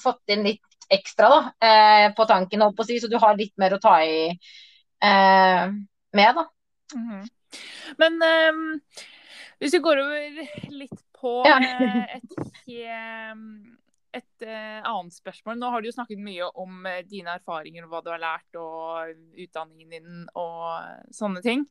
[0.04, 3.38] fått inn litt ekstra da, eh, på tanken, holdt på å si, så du har
[3.38, 5.66] litt mer å ta i eh,
[6.20, 6.46] med, da.
[6.94, 7.28] Mm -hmm.
[8.02, 8.66] Men um,
[9.60, 11.58] hvis vi går over litt på ja.
[11.60, 13.00] Eh, et,
[14.20, 15.58] et uh, annet spørsmål.
[15.60, 18.60] Nå har du jo snakket mye om uh, dine erfaringer og hva du har lært,
[18.60, 21.66] og utdanningen din og sånne ting.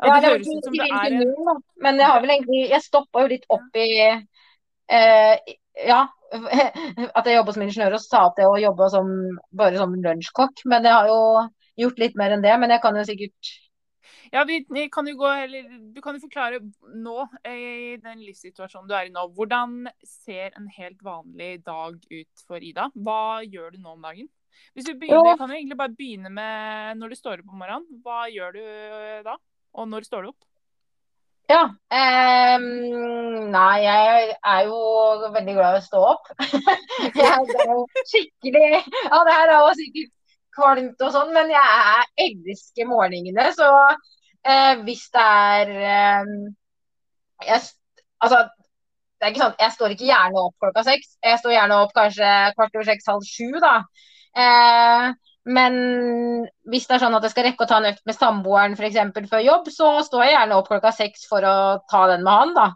[0.00, 1.60] Og ja, det, det høres ut som det er en...
[1.84, 5.52] Men jeg har vel egentlig Jeg stoppa jo litt opp i uh,
[5.84, 6.00] Ja,
[7.18, 9.12] at jeg jobber som ingeniør og sa at jeg å jobbe som
[9.54, 10.64] bare som lunsjkokk.
[10.70, 11.20] Men jeg har jo
[11.84, 12.56] gjort litt mer enn det.
[12.62, 13.52] Men jeg kan jo sikkert
[14.32, 16.60] ja, vi kan jo gå, eller, Du kan jo forklare
[16.94, 22.46] nå, i den livssituasjonen du er i nå, hvordan ser en helt vanlig dag ut
[22.46, 22.90] for Ida?
[22.94, 24.30] Hva gjør du nå om dagen?
[24.74, 28.02] Hvis du begynner, kan du egentlig bare begynne med når du står opp om morgenen.
[28.04, 28.64] Hva gjør du
[29.26, 29.38] da?
[29.74, 30.42] Og når står du opp?
[31.50, 31.64] Ja.
[31.92, 32.64] Um,
[33.52, 34.78] nei, jeg er jo
[35.34, 36.30] veldig glad i å stå opp.
[37.20, 40.12] jeg er jo skikkelig Ja, det her er jo sikkert
[40.56, 43.48] kvalmt og sånn, men jeg elsker morgenene.
[43.56, 43.68] Så
[44.46, 46.34] eh, hvis det er eh,
[47.48, 47.64] jeg,
[48.24, 48.38] Altså,
[49.20, 51.16] det er ikke sånn, jeg står ikke gjerne opp klokka seks.
[51.24, 53.74] Jeg står gjerne opp kanskje kvart over seks, halv sju, da.
[54.40, 55.10] Eh,
[55.44, 55.74] men
[56.72, 59.28] hvis det er sånn at jeg skal rekke å ta en økt med samboeren f.eks.
[59.28, 61.56] før jobb, så står jeg gjerne opp klokka seks for å
[61.90, 62.68] ta den med han, da.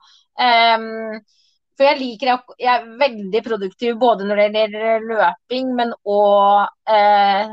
[1.79, 7.53] For jeg liker Jeg er veldig produktiv både når det gjelder løping, men òg eh,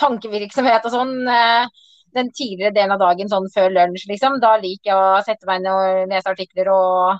[0.00, 1.14] tankevirksomhet og sånn.
[1.28, 1.84] Eh,
[2.16, 4.38] den tidligere delen av dagen sånn før lunsj, liksom.
[4.40, 7.18] Da liker jeg å sette meg ned og lese artikler og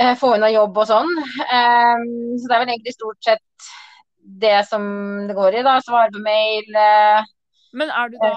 [0.00, 1.12] eh, få unna jobb og sånn.
[1.44, 2.06] Eh,
[2.40, 3.68] så det er vel egentlig stort sett
[4.42, 4.84] det som
[5.28, 5.76] det går i, da.
[5.84, 6.80] Svare på mail.
[6.86, 7.28] Eh,
[7.76, 8.32] men er du da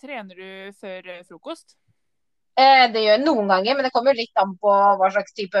[0.00, 1.76] Trener du før frokost?
[2.54, 5.58] Eh, det gjør jeg noen ganger, men det kommer litt an på hva slags type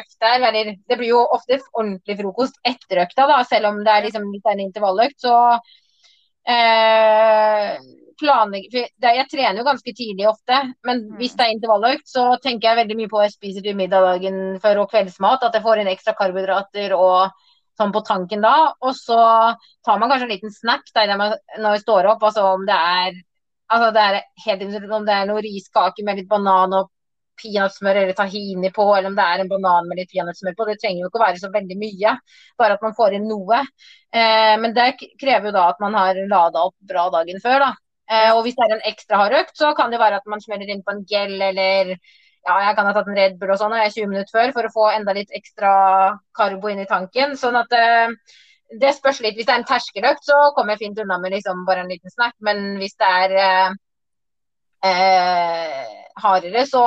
[0.00, 0.70] økt det er.
[0.88, 4.48] Det blir jo ofte ordentlig frokost etter økta, da, selv om det er liksom litt
[4.48, 5.18] en intervalløkt.
[5.20, 5.34] Så
[6.48, 7.74] eh,
[8.22, 11.18] planlegger Jeg trener jo ganske tidlig ofte, men mm.
[11.20, 14.38] hvis det er intervalløkt, så tenker jeg veldig mye på hva jeg spiser til middagen
[14.62, 15.44] før og kveldsmat.
[15.44, 17.34] At jeg får inn ekstra karbohydrater og
[17.76, 18.54] sånn på tanken da.
[18.80, 19.20] Og så
[19.84, 23.20] tar man kanskje en liten snack der når jeg står opp, altså om det er
[23.72, 26.90] Altså, det er helt interessant om det er noe riskake med litt banan og
[27.40, 30.66] peanøttsmør eller tahini på, eller om det er en banan med litt peanøttsmør på.
[30.68, 32.16] Det trenger jo ikke å være så veldig mye,
[32.60, 33.62] bare at man får inn noe.
[34.12, 37.70] Eh, men det krever jo da at man har lada opp bra dagen før, da.
[38.12, 40.44] Eh, og hvis det er en ekstra hard økt, så kan det være at man
[40.44, 43.60] smeller inn på en gel eller ja, jeg kan ha tatt en Red Bull og
[43.60, 45.72] sånn, og jeg er 20 minutter før for å få enda litt ekstra
[46.36, 47.36] karbo inn i tanken.
[47.38, 48.10] Sånn at eh,
[48.80, 49.36] det spørs litt.
[49.36, 52.12] Hvis det er en terskeløkt, så kommer jeg fint unna med liksom bare en liten
[52.12, 52.36] snack.
[52.44, 53.74] Men hvis det er eh,
[54.90, 56.86] eh, hardere, så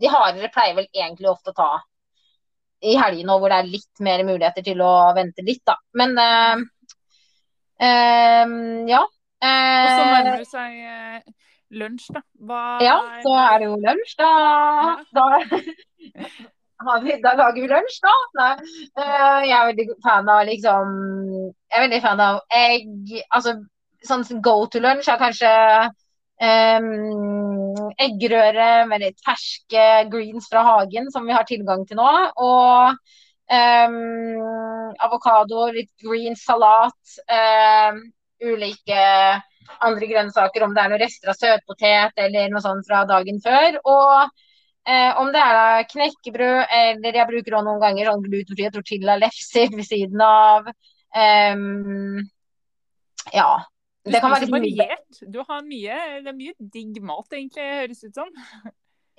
[0.00, 1.72] De hardere pleier vel egentlig ofte å ta
[2.80, 5.74] i helgene hvor det er litt mer muligheter til å vente litt, da.
[6.00, 6.62] Men eh,
[7.84, 8.54] eh
[8.88, 9.02] ja.
[9.04, 11.20] Og så nærmer det seg eh,
[11.76, 12.24] lunsj, da.
[12.48, 14.30] Hva ja, så er det jo lunsj, da.
[14.80, 14.96] Ja.
[15.20, 16.40] da
[17.04, 18.14] vi, da lager vi lunsj, da.
[18.40, 18.52] Nei.
[18.98, 20.94] Uh, jeg er veldig fan av liksom
[21.36, 23.16] Jeg er veldig fan av egg.
[23.30, 23.56] Altså
[24.06, 25.50] sånn go to lunsj er kanskje
[26.40, 32.12] um, eggerøre med litt ferske greens fra hagen som vi har tilgang til nå.
[32.40, 32.96] Og
[33.52, 37.20] um, avokado, litt green salat.
[37.28, 38.08] Um,
[38.40, 39.04] ulike
[39.84, 43.76] andre grønnsaker, om det er noen rester av søtpotet eller noe sånt fra dagen før.
[43.84, 44.46] Og
[44.88, 49.86] Eh, om det er knekkebrød, eller jeg bruker også noen ganger sånn glutenfrie tortilla-lefser ved
[49.86, 50.70] siden av.
[51.12, 52.22] Um,
[53.34, 53.50] ja.
[54.08, 55.20] Det kan være variert.
[55.28, 58.32] Du har mye, det er mye digg mat, egentlig, høres ut som.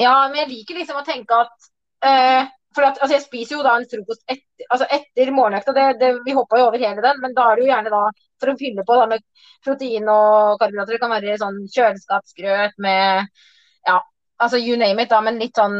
[0.02, 1.70] Ja, men jeg liker liksom å tenke at
[2.08, 5.86] uh, For at, altså, jeg spiser jo da en frokost etter altså etter morgenøkta, det,
[6.00, 8.02] det, vi hoppa jo over hele den, men da er det jo gjerne da
[8.40, 9.26] for å fylle på da med
[9.66, 10.96] protein og karbohydrater.
[10.96, 13.28] Det kan være sånn kjøleskapsgrøt med
[13.90, 13.98] ja,
[14.42, 15.78] altså you name it, da, men litt sånn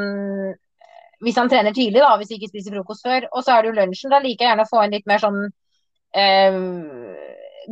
[1.22, 3.28] Hvis han trener tidlig, da, hvis han ikke spiser frokost før.
[3.32, 4.14] Og så er det jo lunsjen.
[4.14, 5.42] Da liker jeg gjerne å få en litt mer sånn
[6.18, 6.56] eh,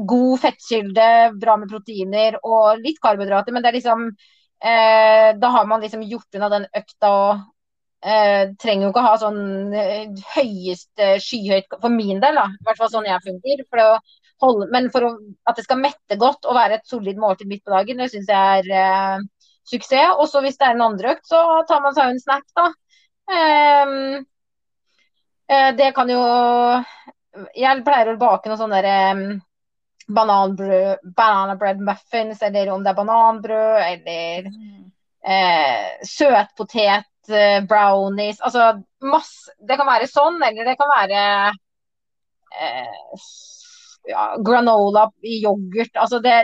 [0.10, 1.08] god fettkilde,
[1.42, 3.56] bra med proteiner og litt karbohydrater.
[3.56, 7.42] Men det er liksom eh, Da har man liksom gjort unna den økta og
[8.06, 9.42] eh, trenger jo ikke å ha sånn
[10.36, 12.46] høyest skyhøyt for min del, da.
[12.54, 13.66] I hvert fall sånn jeg fungerer.
[13.66, 13.92] For å
[14.72, 15.10] men for å,
[15.50, 18.30] at det skal mette godt og være et solid måltid midt på dagen, det syns
[18.32, 19.26] jeg er eh,
[19.70, 20.16] suksess.
[20.18, 22.70] Og så hvis det er en andre økt, så tar man seg en snack, da.
[23.30, 24.26] Um,
[25.78, 26.22] det kan jo
[27.54, 29.22] Jeg pleier å bake noe sånn derre um,
[30.10, 34.50] bananbrød, banana bread muffins, eller om det er bananbrød, eller
[35.26, 41.24] eh, søtpotet, eh, brownies Altså masse Det kan være sånn, eller det kan være
[42.60, 43.26] eh,
[44.10, 45.94] ja, granola i yoghurt.
[45.96, 46.36] Altså det,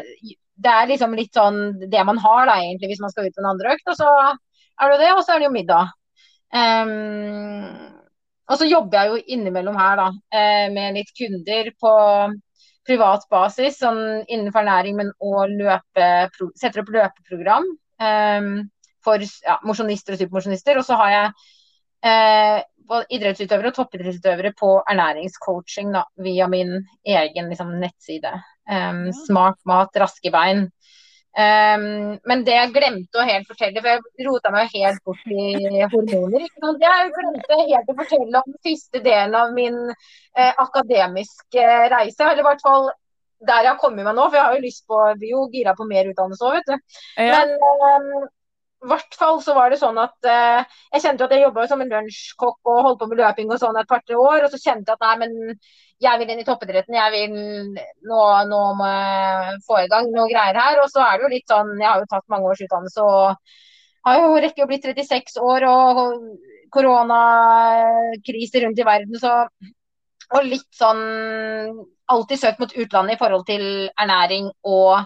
[0.55, 1.59] det er liksom litt sånn
[1.91, 3.87] det man har da, egentlig, hvis man skal ut på en andre økt.
[3.91, 5.93] Og så er det jo det, og så er det jo middag.
[6.55, 7.95] Um,
[8.45, 11.93] og så jobber jeg jo innimellom her da, eh, med litt kunder på
[12.85, 15.57] privat basis, sånn innenfor ernæring, men òg
[16.53, 18.51] setter opp løpeprogram um,
[19.05, 20.77] for ja, mosjonister og supermosjonister.
[20.77, 21.31] Og så har jeg
[22.05, 22.59] eh,
[23.17, 28.35] idrettsutøvere og toppidrettsutøvere på ernæringscoaching da, via min egen liksom, nettside.
[28.65, 30.67] Um, smart mat, raske bein.
[31.35, 35.81] Um, men det jeg glemte å helt fortelle, for jeg rota meg helt bort i
[35.91, 36.45] hormoner.
[36.45, 42.23] Jeg glemte helt å fortelle om siste delen av min eh, akademiske reise.
[42.23, 42.87] Eller i hvert fall
[43.45, 45.75] der jeg har kommet meg nå, for jeg har jo lyst på er jo gira
[45.75, 46.97] på mer utdannelse òg, vet du.
[47.19, 47.43] Ja.
[47.43, 48.29] Men um,
[48.89, 51.91] hvert fall så var det sånn at eh, jeg kjente at jeg jobba som en
[51.91, 54.45] lunsjkokk og holdt på med løping og sånn et par-tre år.
[54.45, 55.35] Og så kjente jeg at nei, men
[56.05, 56.97] jeg vil inn i toppidretten.
[56.97, 57.37] Jeg vil
[58.09, 60.81] nå, nå må jeg få i gang noe greier her.
[60.83, 63.55] Og så er det jo litt sånn Jeg har jo tatt mange års utdannelse og
[64.05, 66.03] har jo rekker å bli 36 år og
[66.75, 69.45] koronakrise rundt i verden, så
[70.35, 71.01] Og litt sånn
[72.09, 75.05] alltid søkt mot utlandet i forhold til ernæring og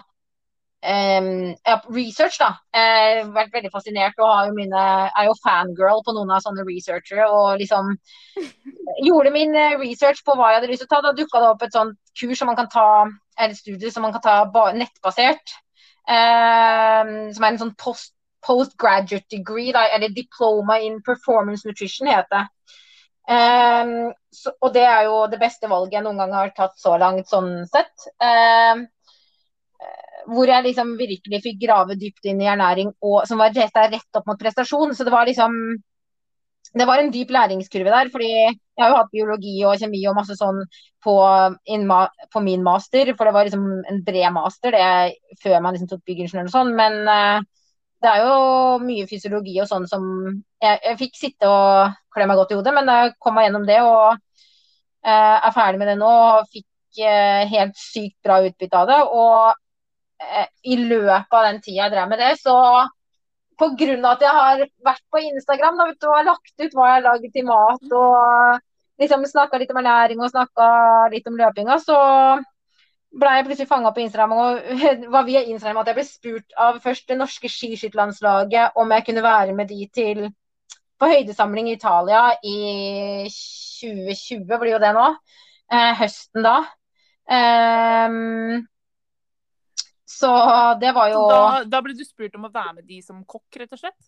[0.80, 1.56] Um,
[1.92, 2.54] research, da.
[2.72, 6.64] Har vært veldig fascinert og har jo mine, er jo fangirl på noen av sånne
[6.64, 7.26] researchere.
[7.28, 7.92] Og liksom
[9.06, 11.02] gjorde min eh, research på hva jeg hadde lyst til å ta.
[11.08, 12.86] Da dukka det opp et sånt kurs som man kan ta,
[13.38, 15.58] eller studie som man kan ta nettbasert.
[16.10, 22.32] Um, som er en sånn post, postgraduate degree, da, eller diploma in performance nutrition, heter
[22.38, 22.46] det.
[23.30, 24.10] Um,
[24.64, 27.66] og det er jo det beste valget jeg noen gang har tatt så langt, sånn
[27.70, 28.08] sett.
[28.16, 28.88] Um,
[30.28, 34.18] hvor jeg liksom virkelig fikk grave dypt inn i ernæring og, som var retta rett
[34.18, 34.94] opp mot prestasjon.
[34.94, 35.54] Så det var liksom
[36.70, 38.08] Det var en dyp læringskurve der.
[38.12, 40.60] fordi jeg har jo hatt biologi og kjemi og masse sånn
[41.02, 41.14] på,
[42.32, 43.10] på min master.
[43.16, 46.70] For det var liksom en bred master det, før man liksom tok byggingeniør og sånn.
[46.78, 47.42] Men uh,
[48.00, 48.36] det er jo
[48.84, 50.04] mye fysiologi og sånn som
[50.62, 53.66] Jeg, jeg fikk sitte og klø meg godt i hodet, men jeg kom meg gjennom
[53.66, 56.12] det og uh, er ferdig med det nå.
[56.36, 59.00] og fikk uh, helt sykt bra utbytte av det.
[59.10, 59.69] Og Eh,
[60.62, 62.56] i løpet av den tida jeg drev med det, så
[63.60, 64.12] pga.
[64.12, 67.06] at jeg har vært på Instagram da, du, og har lagt ut hva jeg har
[67.08, 70.70] laget til mat, og liksom snakka litt om ernæring og snakka
[71.12, 71.98] litt om løpinga, så
[73.20, 74.34] ble jeg plutselig fanga på Instagram.
[74.38, 74.82] Og
[75.14, 79.26] var via Instagram at jeg ble spurt av først det norske skiskytterlandslaget om jeg kunne
[79.26, 80.28] være med de til
[81.00, 82.58] på høydesamling i Italia i
[83.32, 85.06] 2020, blir jo det nå.
[85.72, 86.58] Eh, høsten da.
[87.30, 88.66] Um,
[90.10, 90.30] så
[90.80, 93.60] det var jo da, da, ble du spurt om å være med de som kokk,
[93.62, 93.98] rett og slett?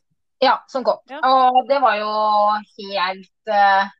[0.42, 1.04] Ja, som kokk.
[1.10, 1.20] Ja.
[1.22, 2.12] Og det var jo
[2.80, 3.90] helt uh,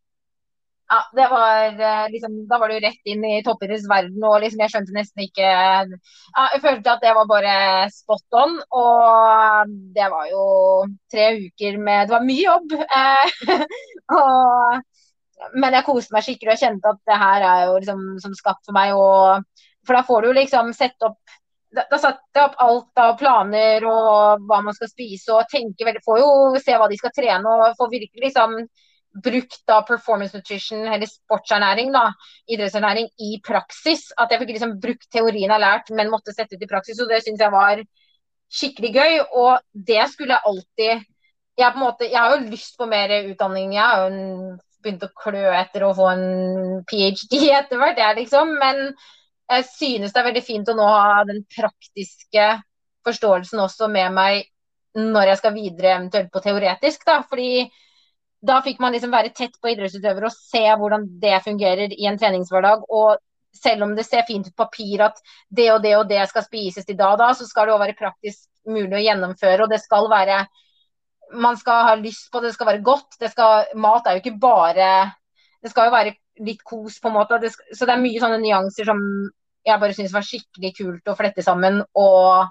[0.91, 4.41] Ja, det var uh, liksom Da var det jo rett inn i toppidretts verden, og
[4.43, 5.85] liksom jeg skjønte nesten ikke ja,
[6.57, 7.55] Jeg følte at det var bare
[7.95, 10.47] spot on, og det var jo
[11.13, 12.75] tre uker med Det var mye jobb.
[12.83, 13.63] Uh,
[14.19, 14.83] og
[15.59, 18.69] men jeg koste meg skikkelig og kjente at det her er jo liksom som skapt
[18.69, 18.93] for meg.
[18.95, 21.39] Og, for da får du liksom sette opp
[21.73, 25.87] da, da satte jeg opp alt av planer og hva man skal spise, og tenke
[25.89, 26.33] veldig, får jo
[26.63, 28.59] se hva de skal trene og får virkelig liksom
[29.13, 32.07] brukt da performance nutrition eller sportsernæring, da,
[32.49, 34.07] idrettsernæring, i praksis.
[34.17, 37.01] At jeg fikk liksom brukt teorien jeg har lært, men måtte sette ut i praksis.
[37.03, 37.83] Og det syns jeg var
[38.53, 39.19] skikkelig gøy.
[39.43, 41.09] Og det skulle jeg alltid
[41.61, 43.75] Jeg, måte, jeg har jo lyst på mer utdanning.
[43.77, 46.23] Jeg har jo begynt å klø etter å få en
[46.89, 47.43] ph.d.
[47.53, 48.55] etter hvert, jeg liksom.
[48.57, 48.95] Men
[49.51, 52.47] jeg synes det er veldig fint å nå ha den praktiske
[53.07, 54.49] forståelsen også med meg
[54.99, 57.05] når jeg skal videre eventuelt på teoretisk.
[57.09, 57.67] da, fordi
[58.43, 62.19] da fikk man liksom være tett på idrettsutøvere og se hvordan det fungerer i en
[62.19, 62.85] treningshverdag.
[62.91, 63.21] Og
[63.55, 66.45] selv om det ser fint ut på papir at det og det og det skal
[66.47, 69.63] spises til da og da, så skal det òg være praktisk mulig å gjennomføre.
[69.65, 70.45] Og det skal være
[71.33, 73.15] Man skal ha lyst på det, det skal være godt.
[73.17, 74.89] Skal, mat er jo ikke bare
[75.65, 76.13] Det skal jo være
[76.47, 77.39] litt kos, på en måte.
[77.43, 79.01] Det så det er mye sånne nyanser som
[79.63, 81.81] jeg bare syns var skikkelig kult å flette sammen.
[81.99, 82.49] Og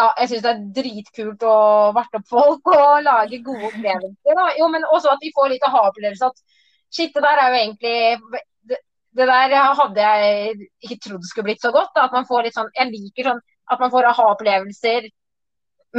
[0.00, 1.56] ja, jeg syns det er dritkult å
[1.96, 4.38] varte opp folk og lage gode opplevelser.
[4.38, 4.48] Da.
[4.58, 6.30] Jo, men også at vi får litt aha-opplevelse.
[6.30, 8.82] At shit, det der er jo egentlig det,
[9.18, 11.94] det, der hadde jeg ikke trodd skulle blitt så godt.
[11.94, 12.08] Da.
[12.08, 15.10] At man får litt sånn Jeg liker sånn at man får aha-opplevelser.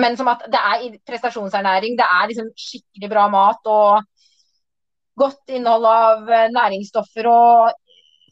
[0.01, 1.97] Men som at det er prestasjonsernæring.
[1.99, 4.07] Det er liksom skikkelig bra mat og
[5.19, 7.71] godt innhold av næringsstoffer og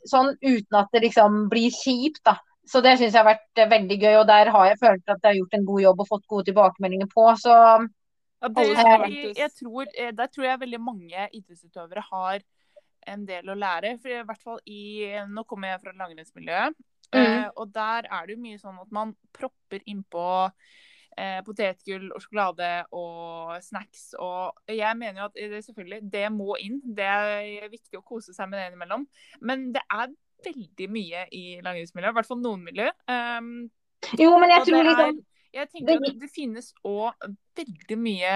[0.08, 2.38] sånn uten at det liksom blir kjipt, da.
[2.70, 5.24] Så det syns jeg har vært eh, veldig gøy, og der har jeg følt at
[5.24, 7.26] jeg har gjort en god jobb og fått gode tilbakemeldinger på.
[7.42, 12.44] Så ja, det, jeg, jeg tror, eh, der tror jeg veldig mange idrettsutøvere har
[13.10, 13.96] en del å lære.
[14.04, 14.84] For i hvert fall i
[15.32, 16.78] Nå kommer jeg fra langrennsmiljøet,
[17.16, 17.24] mm.
[17.24, 20.28] eh, og der er det jo mye sånn at man propper innpå
[21.20, 24.14] eh, potetgull og sjokolade og snacks.
[24.20, 26.80] Og jeg mener jo at det selvfølgelig, det må inn.
[26.96, 29.06] Det er viktig å kose seg med det innimellom.
[29.44, 30.14] Men det er
[30.46, 32.88] veldig mye i langrennsmiljøet, i hvert fall noen miljø.
[33.12, 33.68] Um,
[34.16, 35.18] jo, men jeg tror liksom
[35.52, 38.34] Jeg tenker at det finnes òg veldig mye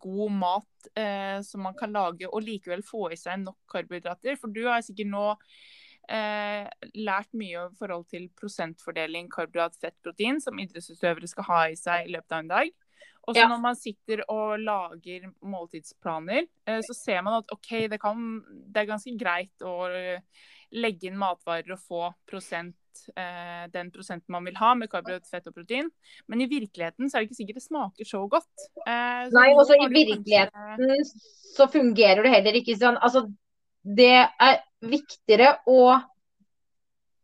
[0.00, 4.38] god mat eh, som man kan lage og likevel få i seg nok karbohydrater.
[4.38, 5.24] For du har sikkert nå
[6.10, 6.66] eh,
[6.98, 12.08] lært mye i forhold til prosentfordeling karbohydrat, fett, protein som idrettsutøvere skal ha i seg
[12.08, 12.72] i løpet av en dag.
[13.28, 13.48] Og så ja.
[13.50, 18.82] når man sitter og lager måltidsplaner, eh, så ser man at OK, det, kan, det
[18.82, 19.74] er ganske greit å
[20.70, 22.76] legge inn matvarer og få prosent,
[23.16, 25.90] eh, den prosenten man vil ha med karbohydrat, fett og protein.
[26.30, 28.66] Men i virkeligheten så er det ikke sikkert det smaker så godt.
[28.86, 31.22] Eh, så Nei, også i virkeligheten kanskje...
[31.56, 32.98] så fungerer det heller ikke sånn.
[33.02, 33.26] Altså,
[33.82, 35.98] det er viktigere å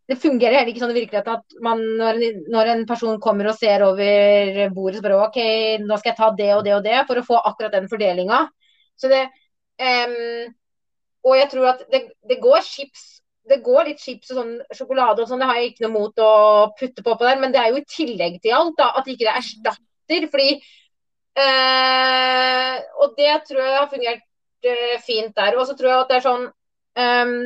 [0.06, 2.20] det fungerer heller ikke sånn i virkeligheten at man, når,
[2.52, 5.38] når, en person kommer og ser over bordet, så bare OK,
[5.82, 8.44] nå skal jeg ta det og det og det for å få akkurat den fordelinga.
[8.94, 9.24] Så det
[9.82, 10.54] um,
[11.26, 15.22] Og jeg tror at det, det går chips det går litt chips og sånn sjokolade
[15.22, 16.30] og sånn, det har jeg ikke noe mot å
[16.78, 17.38] putte på på der.
[17.42, 20.26] Men det er jo i tillegg til alt, da, at ikke det erstatter.
[20.32, 20.48] Fordi
[21.44, 24.25] øh, Og det tror jeg har fungert
[24.64, 25.58] eh, fint der.
[25.58, 27.36] Og så tror jeg at det er sånn um,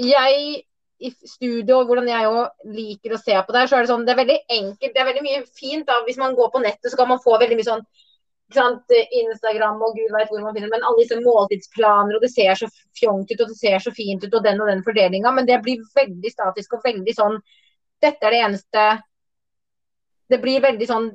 [0.00, 0.64] Jeg
[1.00, 4.02] i studio og hvordan jeg òg liker å se på det, så er det sånn
[4.04, 4.92] Det er veldig enkelt.
[4.92, 7.38] Det er veldig mye fint da, hvis man går på nettet, så kan man få
[7.40, 7.84] veldig mye sånn
[8.54, 12.58] sant, Instagram og gud vet hvor man finner men alle disse måltidsplaner, og det ser
[12.58, 12.68] så
[12.98, 15.32] fjongt ut og det ser så fint ut, og den og den fordelinga.
[15.36, 17.38] Men det blir veldig statisk og veldig sånn
[18.00, 18.84] Dette er det eneste
[20.32, 21.10] Det blir veldig sånn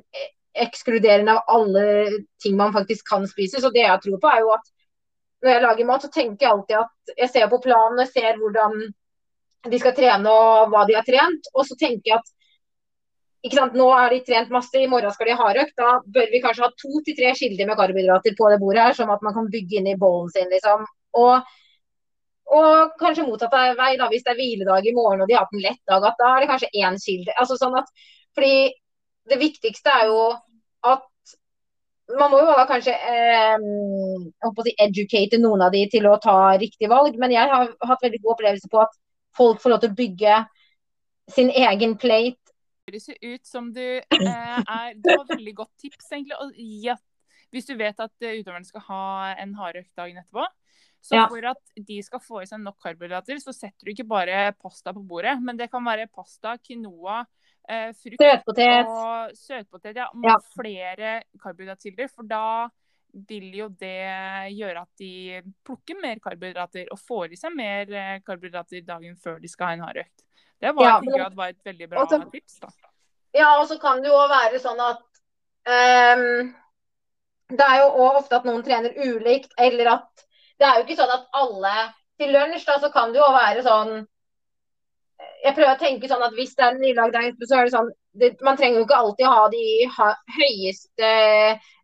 [0.64, 1.84] ekskluderende av alle
[2.42, 3.60] ting man faktisk kan spise.
[3.62, 4.72] Så det jeg tror på, er jo at
[5.44, 8.40] når jeg lager mat, så tenker jeg alltid at jeg ser på planen, jeg ser
[8.40, 8.78] hvordan
[9.70, 11.50] de skal trene og hva de har trent.
[11.54, 12.32] Og så tenker jeg at
[13.46, 15.76] ikke sant, Nå har de trent masse, i morgen skal de ha røkt.
[15.78, 18.96] Da bør vi kanskje ha to til tre kilder med karbohydrater på det bordet her,
[18.96, 20.48] sånn at man kan bygge inn i bollen sin.
[20.50, 20.82] liksom.
[21.20, 21.52] Og,
[22.56, 25.54] og kanskje motsatt vei, da, hvis det er hviledag i morgen og de har hatt
[25.54, 27.36] en lett dag, at da er det kanskje én kilde.
[27.36, 27.92] Altså sånn at,
[28.34, 28.56] fordi
[29.30, 30.20] det viktigste er jo
[30.86, 31.04] at
[32.16, 33.56] man må jo da kanskje eh,
[34.62, 38.20] si educate noen av de til å ta riktig valg, men jeg har hatt veldig
[38.22, 38.94] god opplevelse på at
[39.36, 40.36] folk får lov til å bygge
[41.34, 42.46] sin egen plate
[42.86, 46.36] høres ut som du eh, er Du har veldig godt tips, egentlig.
[46.38, 46.54] Og,
[46.94, 47.02] at
[47.54, 49.02] hvis du vet at uh, utøverne skal ha
[49.42, 50.46] en hardøkt dagen etterpå,
[51.06, 51.26] så ja.
[51.30, 54.94] for at de skal få i seg nok karbohydrater, så setter du ikke bare pasta
[54.94, 57.20] på bordet, men det kan være pasta, quinoa,
[57.68, 58.90] eh, frukt søtpotet.
[58.90, 59.96] og søtpotet.
[59.96, 60.36] Ja, ja.
[60.56, 62.10] flere karbohydratkilder.
[62.12, 62.68] For da
[63.28, 68.18] vil jo det gjøre at de plukker mer karbohydrater og får i seg mer eh,
[68.26, 70.26] karbohydrater dagen før de skal ha en hardøkt.
[70.60, 72.60] Det var, ja, men, var et veldig bra også, tips.
[72.62, 72.70] da.
[73.36, 75.02] Ja, og så kan det jo være sånn at
[75.68, 76.52] um,
[77.52, 80.24] Det er jo òg ofte at noen trener ulikt, eller at
[80.56, 81.74] Det er jo ikke sånn at alle
[82.16, 83.92] Til lunsj da, så kan det jo være sånn
[85.16, 87.72] Jeg prøver å tenke sånn at hvis det er en nylagd dag, så er det
[87.74, 87.88] sånn
[88.20, 89.64] det, Man trenger jo ikke alltid ha de
[90.38, 91.10] høyeste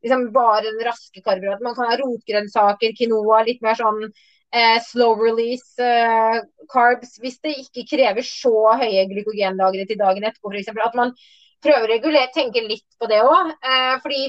[0.03, 1.65] liksom Bare den raske karbohydraten.
[1.65, 6.41] Man kan ha rotgrønnsaker, quinoa, litt mer sånn eh, slow release eh,
[6.73, 10.73] carbs hvis det ikke krever så høye glykogenlagre til dagen etterpå f.eks.
[10.75, 11.15] At man
[11.63, 13.55] prøver å regulere, tenke litt på det òg.
[13.63, 14.27] Eh, fordi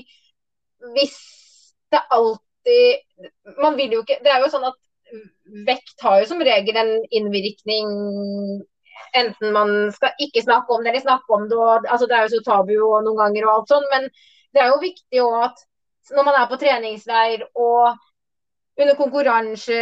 [0.96, 1.18] hvis
[1.94, 2.40] det alltid
[3.60, 4.78] Man vil jo ikke Det er jo sånn at
[5.68, 7.90] vekt har jo som regel en innvirkning
[9.20, 11.58] enten man skal ikke snakke om det eller snakke om det.
[11.58, 14.10] Og, altså det er jo så tabu og noen ganger og alt sånn, men
[14.54, 15.66] det er jo viktig òg at
[16.14, 17.94] når man er på treningsleir og
[18.84, 19.78] under konkurranse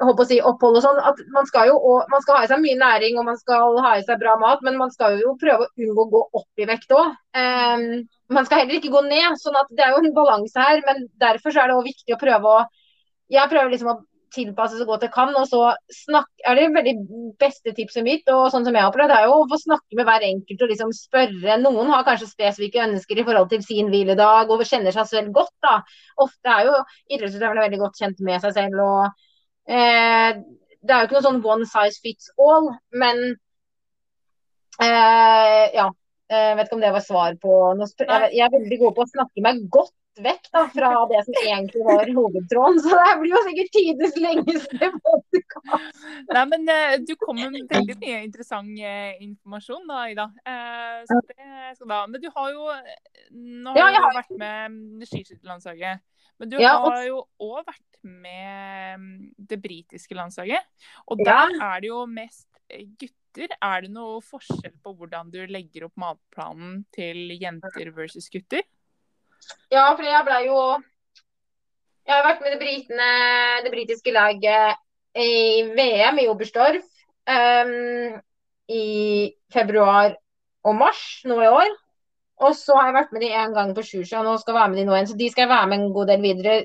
[0.00, 1.76] håper å si, opphold og sånn, at man skal jo
[2.12, 4.62] man skal ha i seg mye næring og man skal ha i seg bra mat,
[4.66, 7.14] men man skal jo prøve å unngå å gå opp i vekt òg.
[7.36, 7.86] Um,
[8.32, 10.82] man skal heller ikke gå ned, sånn at det er jo en balanse her.
[10.86, 12.66] Men derfor er det òg viktig å prøve å
[13.32, 14.00] Jeg prøver liksom å
[14.36, 16.94] tilpasse så godt jeg kan, og så snakk, er det veldig
[17.40, 20.08] beste tipset mitt, og sånn som jeg har opplevd, er jo å få snakke med
[20.08, 21.60] hver enkelt og liksom spørre.
[21.64, 25.54] Noen har kanskje spesifikke ønsker i forhold til sin hviledag og kjenner seg selv godt.
[25.64, 25.78] da.
[26.22, 26.76] Ofte er jo
[27.10, 28.84] idrettsutøverne veldig godt kjent med seg selv.
[28.84, 29.26] og
[29.66, 30.32] Eh,
[30.86, 33.22] det er jo ikke noe sånn one size fits all, men
[34.82, 35.90] eh, ja.
[36.26, 37.86] Jeg eh, vet ikke om det var svar på noe
[38.34, 39.92] Jeg er veldig god på å snakke meg godt
[40.22, 42.80] vekk da, fra det som egentlig var hovedtråden.
[42.84, 46.02] Så det blir jo sikkert tidenes lengste podkast.
[46.32, 50.28] Nei, men uh, du kom med veldig mye interessant uh, informasjon da, Ida.
[50.46, 52.02] Uh, så det skal da.
[52.10, 52.68] Men du har jo
[53.36, 56.04] Nå har ja, du vært med skiskytterlandslaget.
[56.38, 60.64] Men du ja, har jo òg vært med mm, det britiske landslaget.
[61.10, 61.72] Og der ja.
[61.72, 63.52] er det jo mest eh, gutter.
[63.60, 68.64] Er det noe forskjell på hvordan du legger opp matplanen til jenter versus gutter?
[69.72, 70.58] Ja, for jeg blei jo
[72.06, 73.08] Jeg har vært med det, britene,
[73.64, 74.78] det britiske laget
[75.16, 76.84] i VM i Oberstdorf
[77.26, 78.20] um,
[78.70, 78.84] i
[79.52, 80.14] februar
[80.66, 81.74] og mars nå i år.
[82.46, 84.60] Og så har jeg vært med de en gang på Sjusha, og nå skal jeg
[84.60, 85.10] være med de nå igjen.
[85.10, 86.56] Så de skal jeg være med en god del videre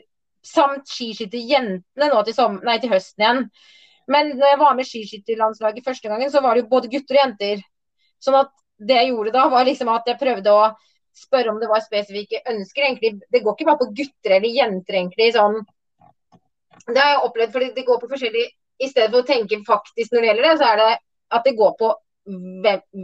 [0.46, 3.44] samt skiskytterjentene nå til, sommer, nei, til høsten igjen.
[4.12, 7.22] Men når jeg var med skiskytterlandslaget første gangen, så var det jo både gutter og
[7.22, 7.62] jenter.
[8.22, 8.52] Sånn at
[8.82, 10.72] det jeg gjorde da, var liksom at jeg prøvde å
[11.18, 12.88] spørre om det var spesifikke ønsker.
[12.88, 13.22] egentlig.
[13.32, 15.34] Det går ikke bare på gutter eller jenter, egentlig.
[15.36, 15.60] sånn.
[16.88, 18.48] Det har jeg opplevd, for det går på forskjellig
[18.82, 20.94] I stedet for å tenke faktisk når det gjelder det, så er det
[21.38, 21.90] at det går på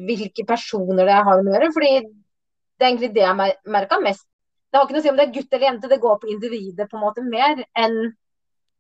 [0.08, 1.74] hvilke personer det har med å gjøre.
[1.76, 4.26] fordi det er egentlig det jeg merka mest
[4.68, 6.32] det har ikke noe å si om det er gutt eller jente, det går på
[6.32, 8.00] individet på en måte mer enn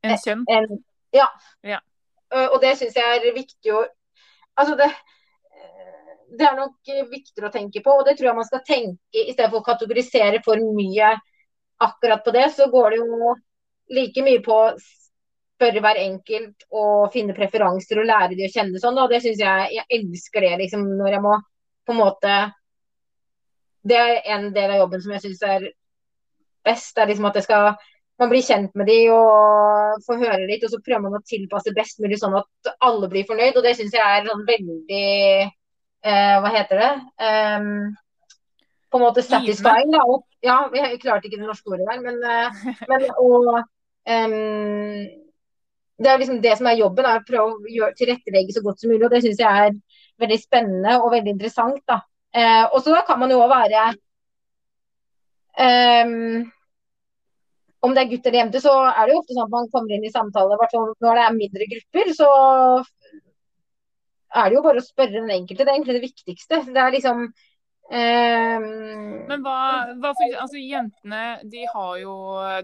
[0.05, 0.43] En kjønn?
[0.53, 0.81] En,
[1.15, 1.27] ja.
[1.65, 1.79] ja.
[2.51, 3.85] Og det syns jeg er viktig å
[4.57, 4.87] Altså, det,
[6.27, 9.31] det er nok viktigere å tenke på, og det tror jeg man skal tenke i
[9.31, 11.13] stedet for å kategorisere for mye
[11.83, 12.47] akkurat på det.
[12.55, 13.33] Så går det jo
[13.95, 18.81] like mye på å spørre hver enkelt og finne preferanser og lære de å kjenne
[18.81, 18.99] sånn.
[19.01, 21.35] Og det syns jeg Jeg elsker det, liksom, når jeg må
[21.87, 22.37] på en måte
[23.87, 25.69] det er en del av jobben som jeg syns er
[26.67, 26.91] best.
[26.95, 27.77] Det er liksom at jeg skal
[28.17, 31.73] man blir kjent med de og får høre litt, og så prøver man å tilpasse
[31.77, 33.59] best mulig sånn at alle blir fornøyd.
[33.59, 35.03] Og det syns jeg er sånn veldig
[36.05, 36.91] eh, Hva heter det?
[37.21, 37.95] Um,
[38.91, 39.93] på en måte satisfying.
[39.93, 40.03] Da.
[40.07, 43.47] Og, ja, vi klarte ikke det norske ordet der, men, uh, men og,
[44.07, 44.35] um,
[45.97, 48.91] Det er liksom det som er jobben, er å prøve å tilrettelegge så godt som
[48.93, 49.05] mulig.
[49.07, 49.73] Og det syns jeg er
[50.21, 51.81] veldig spennende og veldig interessant.
[51.89, 52.03] da.
[52.37, 53.83] Eh, og så kan man jo òg være
[55.63, 56.43] um,
[57.87, 59.95] Om det er gutt eller jente, så er det jo ofte sånn at man kommer
[59.95, 62.29] inn i samtaler Når det er mindre grupper, så
[64.35, 65.63] er det jo bare å spørre den enkelte.
[65.63, 66.61] Det er egentlig det viktigste.
[66.67, 68.65] Det er liksom um,
[69.29, 69.59] Men hva,
[70.01, 72.17] hva for, altså Jentene, de har jo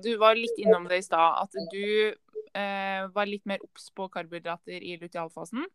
[0.04, 1.46] Du var litt innom det i stad.
[1.46, 1.86] At du
[2.54, 5.66] eh, var litt mer obs på karbohydrater i lutealfasen.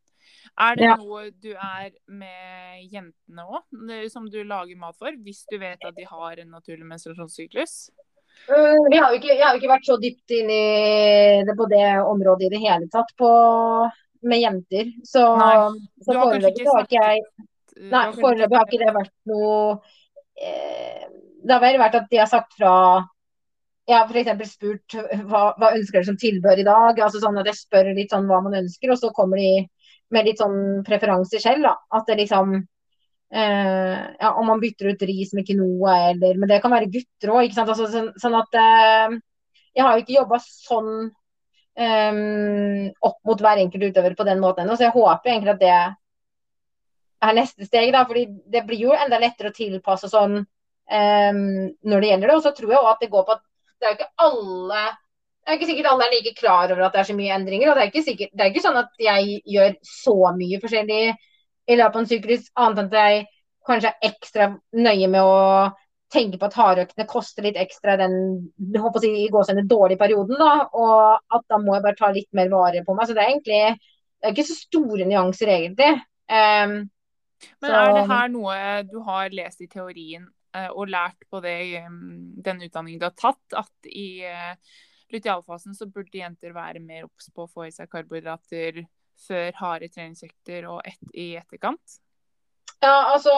[0.60, 0.96] Er det ja.
[1.00, 3.64] noe du er med jentene òg,
[4.12, 7.78] som du lager mat for, hvis du vet at de har en naturlig menstruasjonssyklus?
[8.48, 10.66] Vi har ikke, jeg har jo ikke vært så dypt inn i
[11.48, 13.30] det på det området i det hele tatt på,
[14.22, 14.90] med jenter.
[15.04, 15.22] Så,
[16.04, 17.46] så foreløpig har ikke jeg
[17.78, 19.58] Nei, foreløpig har ikke det vært noe
[20.34, 21.04] eh,
[21.44, 22.72] Det har vel vært at de har sagt fra
[23.88, 24.50] jeg har f.eks.
[24.50, 24.94] spurt
[25.30, 26.98] hva, hva ønsker dere som tilbør i dag.
[27.00, 29.62] altså sånn at Jeg spør litt sånn hva man ønsker, og så kommer de
[30.12, 31.64] med litt sånn preferanser selv.
[31.64, 36.52] da, At det liksom eh, ja, Om man bytter ut ris med quinoa eller Men
[36.52, 37.72] det kan være gutter òg, ikke sant.
[37.72, 39.16] Altså, sånn, sånn, at eh,
[39.78, 40.92] Jeg har jo ikke jobba sånn
[41.78, 45.64] eh, opp mot hver enkelt utøver på den måten ennå, så jeg håper egentlig at
[45.64, 45.74] det
[47.28, 47.92] er neste steg.
[47.92, 51.44] da, fordi det blir jo enda lettere å tilpasse sånn um,
[51.82, 52.36] når det gjelder det.
[52.36, 53.44] Og så tror jeg òg at det går på at
[53.78, 54.84] det er jo ikke alle
[55.48, 57.70] det er ikke sikkert alle er like klar over at det er så mye endringer.
[57.70, 61.02] Og det er ikke, sikkert, det er ikke sånn at jeg gjør så mye forskjellig
[61.08, 63.22] i løpet av en syklus, annet enn at jeg
[63.68, 65.38] kanskje er ekstra nøye med å
[66.12, 68.14] tenke på at hardøktene koster litt ekstra den
[68.74, 70.40] håper å si, i gåsene dårlige perioden.
[70.40, 73.08] da, Og at da må jeg bare ta litt mer vare på meg.
[73.08, 73.62] Så det er egentlig
[74.18, 75.92] det er ikke så store nyanser, egentlig.
[76.26, 76.88] Um,
[77.62, 80.24] Men så, er det her noe du har lest i teorien
[80.56, 84.56] eh, og lært på det, um, den utdanningen du har tatt, at i uh,
[85.14, 88.82] lutealfasen så burde jenter være mer obs på å få i seg karbohydrater
[89.22, 92.00] før harde treningsøkter og et, i etterkant?
[92.78, 93.32] Ja, altså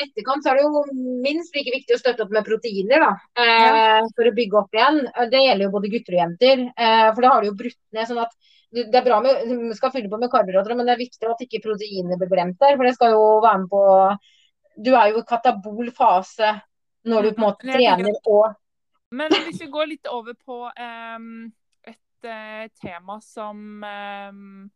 [0.00, 0.82] etterkant så er det jo
[1.20, 3.10] minst like viktig å støtte opp med proteiner, da.
[3.44, 5.02] Eh, for å bygge opp igjen.
[5.32, 6.62] Det gjelder jo både gutter og jenter.
[6.72, 8.32] Eh, for da har du jo brutt ned sånn at
[8.74, 11.42] det er bra med, du skal fylle på med karbohydrater, men det er viktig at
[11.44, 12.74] ikke proteinene blir glemt der.
[12.74, 13.82] For det skal jo være med på
[14.84, 16.56] Du er jo i katabol fase
[17.06, 18.56] når du på en måte trener og
[19.14, 21.52] Men hvis vi går litt over på um,
[21.86, 24.72] et uh, tema som em,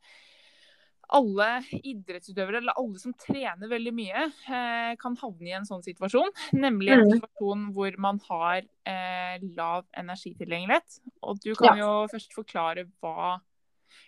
[1.08, 1.48] alle
[1.78, 6.28] idrettsutøvere, eller alle som trener veldig mye, eh, kan havne i en sånn situasjon.
[6.52, 7.12] Nemlig en Mm.
[7.16, 11.00] situasjon hvor man har eh, lav energitilgjengelighet.
[11.22, 13.40] Og du kan jo først forklare hva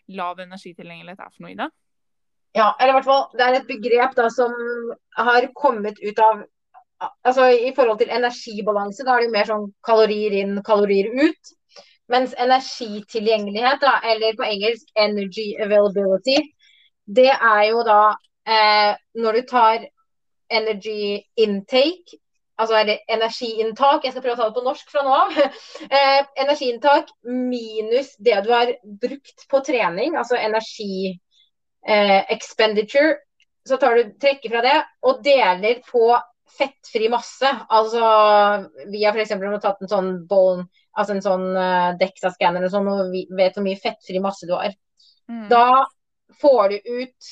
[0.08, 1.70] lav energitilgjengelighet er for noe, Ida.
[2.54, 4.52] Ja, eller i hvert fall det er et begrep da som
[5.16, 6.44] har kommet ut av
[7.24, 11.52] Altså i forhold til energibalanse, da er det mer sånn kalorier inn, kalorier ut.
[12.12, 16.36] Mens energitilgjengelighet, da, eller på engelsk energy availability,
[17.10, 18.00] det er jo da
[18.46, 19.86] eh, når du tar
[20.50, 22.18] energy intake,
[22.60, 25.40] altså eller energiinntak, jeg skal prøve å ta det på norsk fra nå av.
[26.00, 31.14] Eh, energiinntak minus det du har brukt på trening, altså energi
[31.86, 33.16] eh, expenditure,
[33.66, 36.04] så tar du trekker fra det og deler på
[36.58, 37.48] fettfri masse.
[37.70, 38.02] Altså
[38.90, 39.34] vi har f.eks.
[39.62, 40.66] tatt en sånn bone,
[40.98, 44.54] altså en sånn uh, DEXA-skanner og sånn, og vi vet hvor mye fettfri masse du
[44.56, 44.74] har.
[45.30, 45.46] Mm.
[45.52, 45.86] Da
[46.40, 47.30] får du ut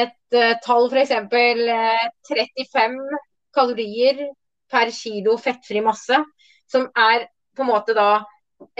[0.00, 1.10] et uh, tall, f.eks.
[1.10, 2.98] Uh, 35
[3.54, 4.28] kalorier
[4.70, 6.20] per kilo fettfri masse,
[6.70, 8.22] som er på en måte da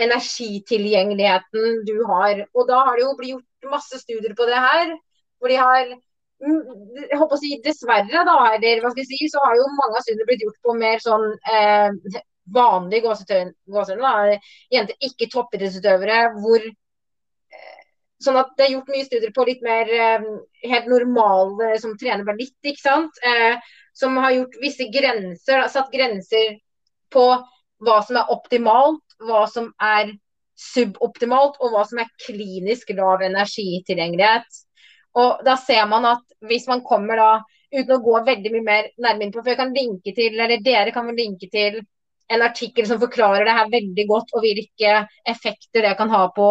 [0.01, 2.45] energitilgjengeligheten du har.
[2.55, 4.95] Og da har det jo blitt gjort masse studier på det her.
[5.41, 6.59] hvor de har mm,
[7.09, 9.97] jeg håper å si Dessverre, da, eller hva skal jeg si, så har jo mange
[9.97, 12.19] av studiene blitt gjort på mer sånn eh,
[12.53, 14.05] vanlige gåsetøy- gåseøyne.
[14.05, 14.37] da,
[14.75, 16.19] Jenter, ikke toppidrettsutøvere.
[16.43, 16.69] hvor
[18.21, 20.25] Sånn at det er gjort mye studier på litt mer eh,
[20.69, 23.21] helt normale som trener bare litt, ikke sant.
[23.25, 23.57] Eh,
[23.97, 26.59] som har gjort visse grenser, satt grenser
[27.11, 27.25] på
[27.81, 30.13] hva som er optimalt, hva som er
[30.61, 34.61] suboptimalt, og hva som er klinisk lav energitilgjengelighet.
[35.19, 37.31] Og da ser man at hvis man kommer da,
[37.71, 40.63] uten å gå veldig mye mer nærmere inn på, for jeg kan linke til, eller
[40.63, 41.81] dere kan linke til
[42.31, 44.93] en artikkel som forklarer det her veldig godt, og hvilke
[45.27, 46.47] effekter det kan ha på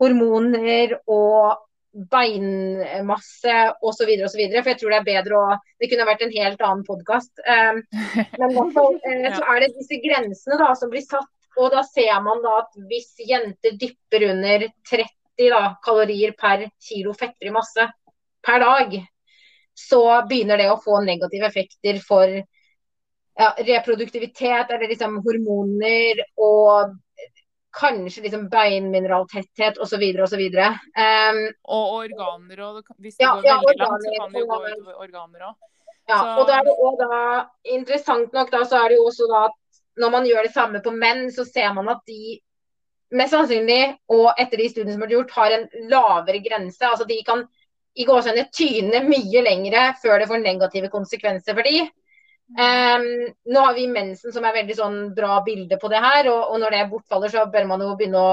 [0.00, 4.10] hormoner og beinmasse osv.
[4.24, 4.42] osv.
[4.46, 7.32] For jeg tror det er bedre å Det kunne vært en helt annen podkast.
[7.42, 7.82] Um,
[8.38, 11.30] men i hvert fall eh, så er det disse grensene da som blir satt.
[11.58, 17.14] Og da ser man da at hvis jenter dipper under 30 da, kalorier per kilo
[17.16, 17.88] fettfri masse
[18.44, 18.94] per dag,
[19.76, 22.28] så begynner det å få negative effekter for
[23.40, 26.94] ja, reproduktivitet eller liksom hormoner og
[27.72, 30.02] kanskje liksom beinmineraltetthet osv.
[30.24, 30.42] osv.
[30.58, 34.40] Um, Og organer og Hvis det Ja, går ja, veldig langt, så organer kan det
[34.40, 35.54] jo gå utover organer òg.
[36.08, 39.04] Ja, Så- og da er det også da, interessant nok da, så er det jo
[39.06, 39.52] også da at
[39.98, 42.40] når man gjør det samme på menn, så ser man at de
[43.12, 46.80] mest sannsynlig, og etter de studiene som er gjort, har en lavere grense.
[46.80, 47.44] Altså de kan
[47.96, 51.90] i gåsehudene tyne mye lengre før det får negative konsekvenser for de.
[52.58, 53.04] Ehm,
[53.46, 56.58] nå har vi mensen som er veldig sånn bra bilde på det her, og, og
[56.62, 58.32] når det bortfaller, så bør man jo begynne å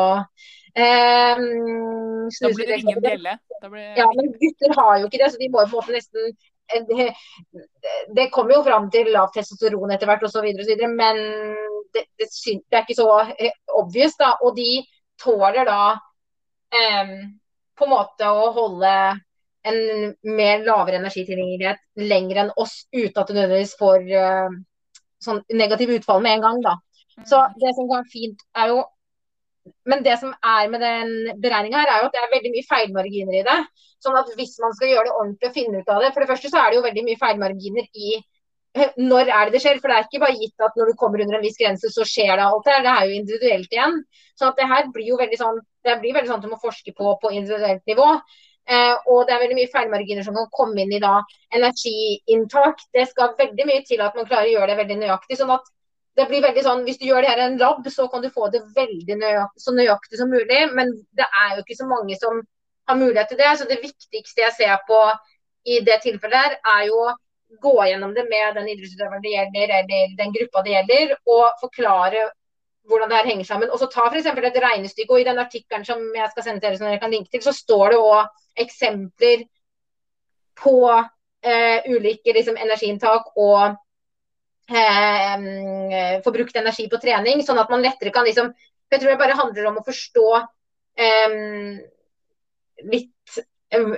[0.73, 3.35] ehm, Da blir det ingen på bjelle.
[3.67, 5.95] Blir Ja, men gutter har jo ikke det, så de må jo på en måte
[5.95, 6.31] nesten
[6.73, 7.07] eh, det,
[8.17, 10.49] det kommer jo fram til lavt testosteron etter hvert osv.,
[10.97, 11.21] men
[11.93, 14.33] det, det, syn- det er ikke så eh, obvious, da.
[14.43, 14.81] Og de
[15.21, 17.13] tåler da um,
[17.77, 18.91] på en måte å holde
[19.69, 19.79] en
[20.37, 24.59] mer lavere energitilgjengelighet lenger enn oss, uten at du nødvendigvis får uh,
[25.23, 26.75] sånn negativ utfall med en gang, da.
[27.25, 28.85] Så det som kan fint er jo
[29.83, 32.67] Men det som er med den beregninga her, er jo at det er veldig mye
[32.69, 33.55] feilmarginer i det.
[33.99, 36.29] Sånn at hvis man skal gjøre det ordentlig og finne ut av det For det
[36.29, 39.81] første så er det jo veldig mye feilmarginer i eh, når er det det skjer?
[39.81, 42.07] For det er ikke bare gitt at når du kommer under en viss grense, så
[42.07, 42.85] skjer det alt det her.
[42.85, 43.99] Det er jo individuelt igjen.
[44.39, 46.95] Så det her blir jo veldig sånn det blir veldig sånn at du må forske
[46.95, 48.07] på på individuelt nivå.
[48.67, 51.21] Eh, og det er veldig mye feilmarginer som kan komme inn i da
[51.55, 52.83] energiinntak.
[52.93, 55.37] Det skal veldig mye til at man klarer å gjøre det veldig nøyaktig.
[55.39, 55.69] sånn at
[56.17, 58.29] det blir veldig sånn, Hvis du gjør det her i en lab, så kan du
[58.33, 60.61] få det veldig nøyaktig, så nøyaktig som mulig.
[60.73, 62.41] Men det er jo ikke så mange som
[62.89, 63.53] har mulighet til det.
[63.59, 64.99] Så det viktigste jeg ser på
[65.67, 67.15] i det tilfellet her, er jo å
[67.63, 72.27] gå gjennom det med den idrettsutøveren det gjelder, eller den gruppa det gjelder, og forklare
[72.87, 73.71] hvordan det her henger sammen.
[73.71, 74.29] Og så ta f.eks.
[74.31, 75.13] et regnestykke.
[75.13, 77.43] og I den artikkelen som jeg skal sende til dere, som dere kan linke til,
[77.43, 79.43] så står det òg eksempler
[80.57, 83.75] på eh, ulike liksom, energiinntak og
[84.71, 88.53] eh, forbrukt energi på trening, sånn at man lettere kan liksom
[88.87, 90.27] Jeg tror det bare handler om å forstå
[91.03, 91.33] eh,
[92.87, 93.39] litt
[93.75, 93.89] eh,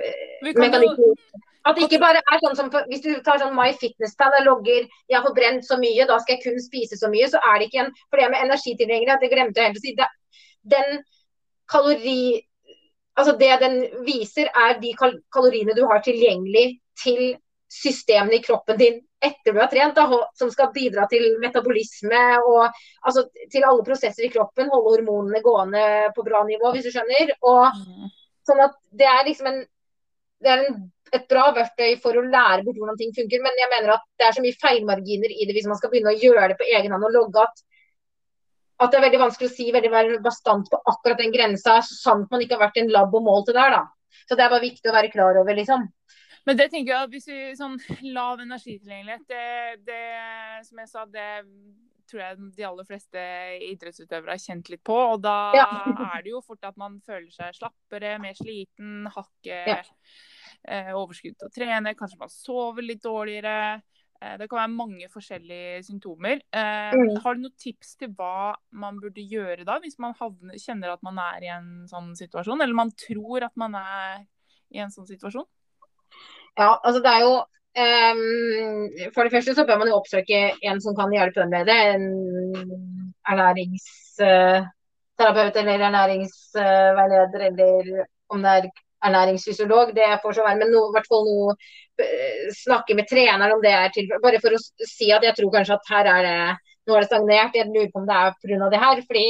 [0.42, 1.46] Vi kan jo, mekanikken.
[1.68, 5.16] At det ikke bare er sånn som Hvis du tar sånn MyFitnessPal og logger jeg
[5.16, 7.82] har forbrent så mye, da skal jeg kun spise så mye, så er det ikke
[7.84, 9.96] en For det med energitilgjengelighet, det glemte jeg helt å si.
[9.98, 10.08] Det,
[10.76, 11.02] den
[11.70, 12.22] kalori...
[13.20, 17.34] Altså det den viser, er de kal kaloriene du har tilgjengelig til
[17.70, 20.06] systemene i kroppen din etter du har trent, da,
[20.38, 22.62] som skal bidra til metabolisme og
[23.04, 24.70] altså, til alle prosesser i kroppen.
[24.72, 25.82] Holde hormonene gående
[26.16, 27.34] på bra nivå, hvis du skjønner.
[27.42, 28.08] Og, Mm.
[28.48, 29.60] sånn at Det er liksom en,
[30.40, 30.80] det er en,
[31.12, 34.26] et bra verktøy for å lære bort hvordan ting funker, men jeg mener at det
[34.28, 36.92] er så mye feilmarginer i det hvis man skal begynne å gjøre det på egen
[36.94, 37.64] hånd og logge at
[38.80, 42.30] at det er veldig vanskelig å si veldig være bastant på akkurat den grensa, sant
[42.32, 43.82] man ikke har vært i en lab og målt det der, da.
[44.24, 45.84] Så det er bare viktig å være klar over, liksom.
[46.48, 47.76] Men det tenker jeg at hvis vi sånn
[48.14, 51.28] lav energitilgjengelighet, det, det som jeg sa, det
[52.08, 53.26] tror jeg de aller fleste
[53.68, 54.96] idrettsutøvere har kjent litt på.
[54.96, 55.66] Og da Ja.
[56.16, 59.82] er det jo fort at man føler seg slappere, mer sliten, hakket Ja.
[60.68, 63.82] Eh, overskudd til å trene, kanskje man sover litt dårligere.
[64.20, 66.40] Eh, det kan være mange forskjellige symptomer.
[66.52, 67.16] Eh, Mm.
[67.24, 71.02] Har du noen tips til hva man burde gjøre da, hvis man havner, kjenner at
[71.02, 74.26] man er i en sånn situasjon, eller man tror at man er
[74.70, 75.46] i en sånn situasjon?
[76.58, 77.44] Ja, altså det er jo um,
[79.14, 81.80] For det første så bør man jo oppsøke en som kan hjelpe en med det.
[81.94, 82.04] En
[83.30, 88.70] ernæringsterapeut eller ernæringsveileder, eller om det er
[89.06, 89.94] ernæringsfysiolog.
[89.96, 90.60] Det får så være.
[90.62, 91.54] Men i hvert fall noe
[92.04, 94.24] eh, snakke med treneren om det er tilfellet.
[94.24, 94.62] Bare for å
[94.94, 96.40] si at jeg tror kanskje at her er det
[96.88, 97.56] nå er det stagnert.
[97.56, 98.68] Jeg lurer på om det er pga.
[98.72, 99.06] det her.
[99.06, 99.28] fordi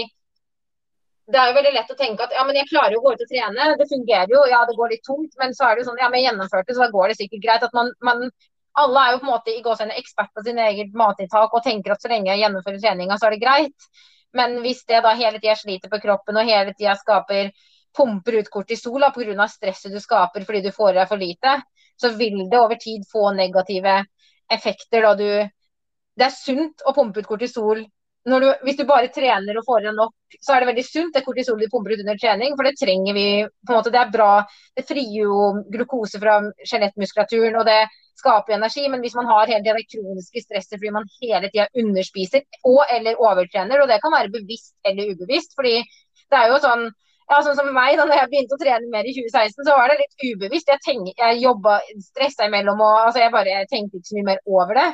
[1.30, 3.12] det er jo veldig lett å tenke at ja, men jeg klarer jo å gå
[3.14, 5.84] ut og trene, det fungerer jo, ja det går litt tungt, men så er det
[5.84, 7.66] jo sånn ja, men jeg gjennomførte, så da går det sikkert greit.
[7.66, 8.24] at man, man
[8.80, 11.94] alle er jo på en måte i gåsehudene ekspert på sin eget matinntak og tenker
[11.94, 13.90] at så lenge jeg gjennomfører treninga, så er det greit.
[14.34, 17.50] Men hvis det da hele tida sliter på kroppen og hele tida skaper
[17.96, 19.48] pumper ut kortisol pga.
[19.48, 21.62] stresset du skaper fordi du får i deg for lite,
[22.00, 24.04] så vil det over tid få negative
[24.50, 25.48] effekter da du
[26.20, 27.84] Det er sunt å pumpe ut kortisol
[28.24, 30.12] du, hvis du bare trener og får i deg nok,
[30.44, 33.16] så er det veldig sunt det kortisolet du pumper ut under trening, for det trenger
[33.16, 33.46] vi.
[33.66, 34.44] på en måte, Det er bra.
[34.76, 37.88] Det frigir jo glukose fra skjelettmuskulaturen, og det
[38.20, 38.88] skaper energi.
[38.88, 42.84] Men hvis man har hele tida det kroniske stresset fordi man hele tida underspiser og
[42.90, 46.90] eller overtrener, og det kan være bevisst eller ubevisst, fordi det er jo sånn
[47.30, 50.00] ja, sånn som meg, da jeg begynte å trene mer i 2016, så var det
[50.00, 50.70] litt ubevisst.
[50.72, 54.28] Jeg, tenk, jeg jobba stressa imellom og altså jeg bare jeg tenkte ikke så mye
[54.32, 54.88] mer over det.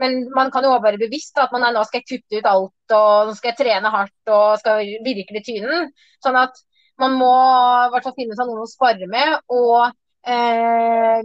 [0.00, 2.48] Men man kan jo også være bevisst at man er, nå skal jeg kutte ut
[2.48, 5.80] alt og nå skal jeg trene hardt og skal virkelig tyne.
[6.24, 6.62] Sånn at
[7.00, 9.90] man må i hvert fall finne seg noen å spare med og
[10.30, 11.20] eh,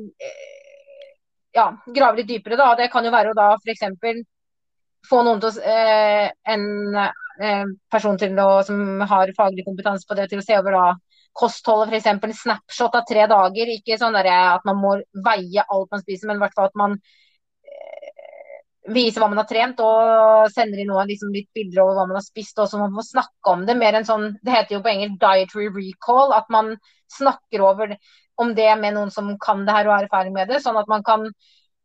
[1.55, 2.57] ja, grave litt dypere.
[2.59, 2.73] da.
[2.79, 3.85] Det kan jo være å da f.eks.
[5.07, 6.67] få noen til å eh, en
[7.91, 10.85] person til å, som har faglig kompetanse på det, til å se over da
[11.35, 12.07] kostholdet, f.eks.
[12.23, 13.71] en snapshot av tre dager.
[13.75, 16.79] Ikke sånn der, at man må veie alt man spiser, men i hvert fall at
[16.79, 18.61] man eh,
[18.95, 22.19] viser hva man har trent og sender inn noen liksom litt bilder over hva man
[22.21, 22.59] har spist.
[22.61, 25.19] Og så man får snakke om det mer enn sånn Det heter jo på engelsk
[25.19, 26.35] 'dietary recall'.
[26.37, 26.75] At man
[27.11, 27.97] snakker over
[28.41, 30.63] om det med noen som kan det her og er erfaring med det.
[30.63, 31.29] Sånn at man kan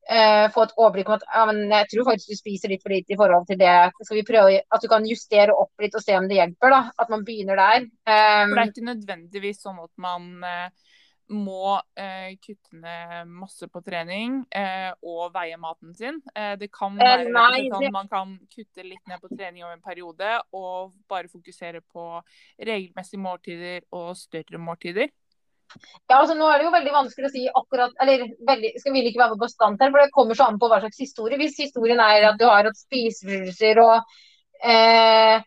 [0.08, 2.94] eh, få et overblikk om at ja, men jeg tror faktisk du spiser litt for
[2.94, 3.74] lite i forhold til det.
[4.02, 6.70] Skal vi prøve at du kan justere opp litt og se om det hjelper?
[6.70, 7.90] da, At man begynner der.
[8.06, 10.70] For det er Um, ikke nødvendigvis sånn at man eh,
[11.30, 16.16] må eh, kutte ned masse på trening eh, og veie maten sin.
[16.34, 19.76] Eh, det kan være nei, sånn det- man kan kutte litt ned på trening over
[19.76, 22.20] en periode og bare fokusere på
[22.58, 25.06] regelmessige måltider og større måltider.
[26.10, 29.04] Ja, altså Nå er det jo veldig vanskelig å si akkurat Eller veldig, skal vi
[29.10, 31.38] ikke være på bestand her, for det kommer så an på hva slags historie.
[31.38, 34.02] Hvis historien er at du har hatt spiseforstyrrelser og
[34.66, 35.40] eh,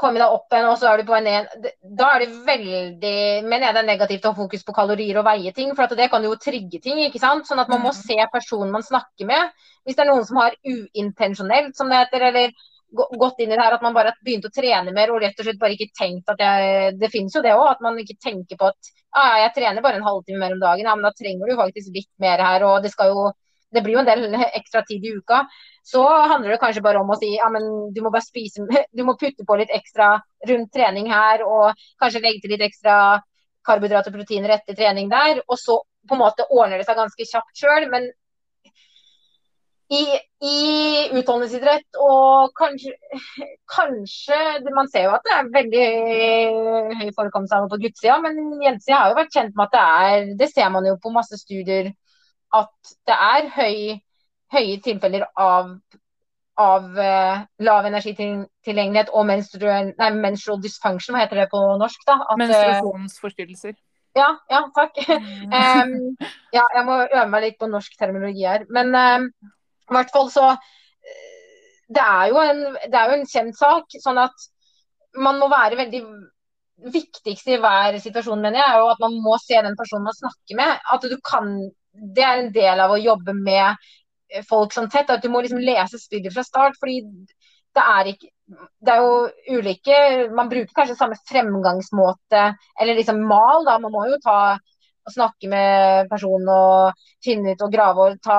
[0.00, 1.66] kommet deg opp igjen, og så er du på vei ned
[1.98, 5.26] Da er det veldig mener jeg det er negativt å ha fokus på kalorier og
[5.26, 7.02] veie ting, for at det kan jo trigge ting.
[7.04, 7.44] ikke sant?
[7.50, 8.00] Sånn at man må Mhm.
[8.00, 9.50] se personen man snakker med.
[9.84, 12.50] Hvis det er noen som har uintensjonelt, som det heter, eller
[12.94, 15.38] gått inn i det her at man bare har begynt å trene mer og rett
[15.38, 18.18] og slett bare ikke tenkt at jeg Det finnes jo det òg, at man ikke
[18.18, 20.86] tenker på at ah, jeg trener bare en halvtime mer om dagen.
[20.86, 23.30] Ja, men da trenger du faktisk litt mer her, og det jo
[23.70, 25.44] det blir jo en del ekstra tid i uka.
[25.86, 29.04] Så handler det kanskje bare om å si ja, men du må bare spise Du
[29.06, 30.16] må putte på litt ekstra
[30.50, 33.20] rundt trening her, og kanskje legge til litt ekstra
[33.66, 35.42] karbohydrater og proteiner etter trening der.
[35.48, 37.88] Og så på en måte ordner det seg ganske kjapt sjøl.
[37.92, 38.08] Men
[39.90, 40.02] i,
[40.46, 40.58] i
[41.18, 42.92] utholdenhetsidrett og kanskje,
[43.74, 44.38] kanskje
[44.76, 45.86] Man ser jo at det er veldig
[47.00, 49.82] høy forekomst av det på guttsida, men jentesida har jo vært kjent med at det
[50.04, 51.90] er Det ser man jo på masse studier
[52.54, 53.98] at det er høy,
[54.50, 55.68] høye tilfeller av,
[56.58, 62.02] av eh, lav energitilgjengelighet og menstrual, nei, menstrual dysfunction, hva heter det på norsk?
[62.08, 62.16] da?
[62.24, 63.76] At, eh, Menstruasjonsforstyrrelser.
[64.18, 64.98] Ja, ja, takk.
[65.60, 65.94] Um,
[66.50, 68.66] ja, jeg må øve meg litt på norsk terminologi her.
[68.74, 69.30] Men um,
[69.90, 70.52] i hvert fall så
[71.90, 73.96] det er, en, det er jo en kjent sak.
[74.02, 74.46] sånn at
[75.18, 76.02] man må være veldig
[76.94, 80.16] viktigste i hver situasjon, mener jeg, er jo at man må se den personen man
[80.16, 80.86] snakker med.
[80.94, 81.58] At du kan
[82.14, 83.88] Det er en del av å jobbe med
[84.46, 85.10] folk sånn tett.
[85.10, 86.78] At du må liksom lese spillet fra start.
[86.78, 87.00] fordi
[87.74, 88.30] det er ikke
[88.82, 89.98] det er jo ulike
[90.34, 92.40] Man bruker kanskje samme fremgangsmåte
[92.80, 93.78] eller liksom mal, da.
[93.78, 94.38] Man må jo ta
[95.10, 98.38] og snakke med personen og finne ut og grave og ta,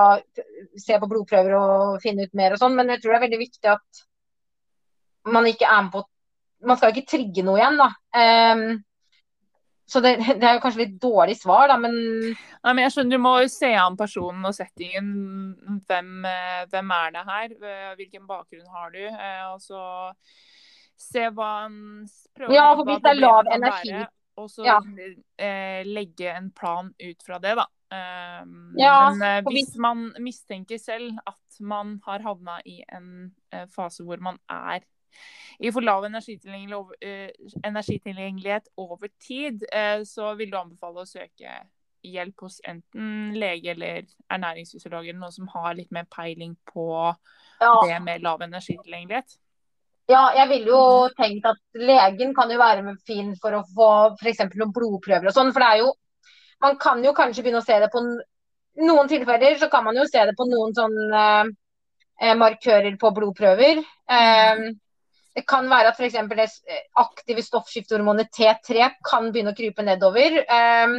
[0.80, 2.78] se på blodprøver og finne ut mer og sånn.
[2.78, 4.05] Men jeg tror det er veldig viktig at
[5.36, 6.07] man ikke er med på
[6.61, 7.88] Man skal ikke trigge noe igjen, da.
[8.13, 8.84] Um,
[9.89, 13.17] så det, det, er jo kanskje litt dårlig svar, da, men Nei, men jeg skjønner
[13.17, 15.09] Du må jo se an personen og settingen.
[15.89, 17.55] Hvem, eh, hvem er det her?
[17.97, 19.01] Hvilken bakgrunn har du?
[19.09, 19.82] Eh, og så
[21.01, 21.76] se hva han
[22.38, 23.95] prøver Ja, for hvis det er lav energi
[24.39, 24.77] Og så ja.
[25.38, 27.67] eh, legge en plan ut fra det, da.
[27.91, 28.45] Eh,
[28.79, 34.05] ja, men eh, hvis man mistenker selv at man har havna i en eh, fase
[34.07, 34.86] hvor man er
[35.59, 37.29] i for lav eh,
[37.67, 41.59] energitilgjengelighet over tid, eh, så vil du anbefale å søke
[42.01, 46.88] hjelp hos enten lege eller ernæringsfysiolog eller noen som har litt mer peiling på
[47.61, 47.73] ja.
[47.86, 49.38] det med lav energitilgjengelighet.
[50.09, 50.83] Ja, jeg ville jo
[51.15, 54.43] tenkt at legen kan jo være med fin for å få f.eks.
[54.57, 55.53] noen blodprøver og sånn.
[55.53, 55.91] For det er jo
[56.61, 58.03] Man kan jo kanskje begynne å se det på
[58.85, 61.23] noen tilfeller så kan man jo se det på noen sånne
[62.21, 63.81] eh, markører på blodprøver.
[63.81, 64.61] Eh,
[65.35, 66.19] det kan være at f.eks.
[66.29, 70.37] det eh, aktive stoffskiftehormonet T3 kan begynne å krype nedover.
[70.43, 70.95] Eh,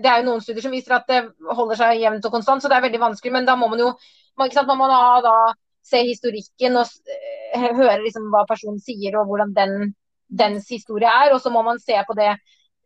[0.00, 1.20] det er jo noen studier som viser at det
[1.52, 3.34] holder seg jevnt og konstant, så det er veldig vanskelig.
[3.34, 3.92] Men da må man jo
[4.38, 5.36] man må ha da,
[5.88, 9.92] se historikken og eh, høre liksom hva personen sier og hvordan den,
[10.28, 11.34] dens historie er.
[11.34, 12.34] Og så må man se på det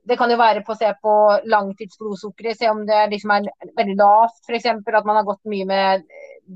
[0.02, 1.12] det kan jo være på å se på
[1.50, 3.44] langtidsblodsukkeret, se om det liksom er
[3.76, 4.66] veldig lavt, f.eks.
[4.82, 6.06] At man har gått mye med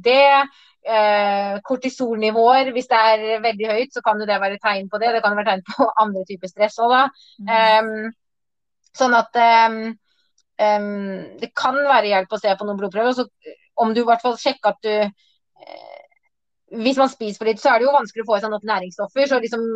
[0.06, 0.46] det.
[0.86, 5.12] Eh, kortisolnivåer, hvis det er veldig høyt, så kan jo det være tegn på det.
[5.14, 7.04] Det kan være tegn på andre typer stress òg, da.
[7.46, 7.86] Mm.
[7.86, 9.78] Um, sånn at um,
[10.62, 10.90] um,
[11.42, 13.14] det kan være hjelp å se på noen blodprøver.
[13.18, 13.26] Så
[13.82, 15.95] om du i hvert fall sjekker at du eh,
[16.66, 18.64] Hvis man spiser for litt, så er det jo vanskelig å få i seg nok
[18.66, 19.28] næringsstoffer.
[19.30, 19.66] Så liksom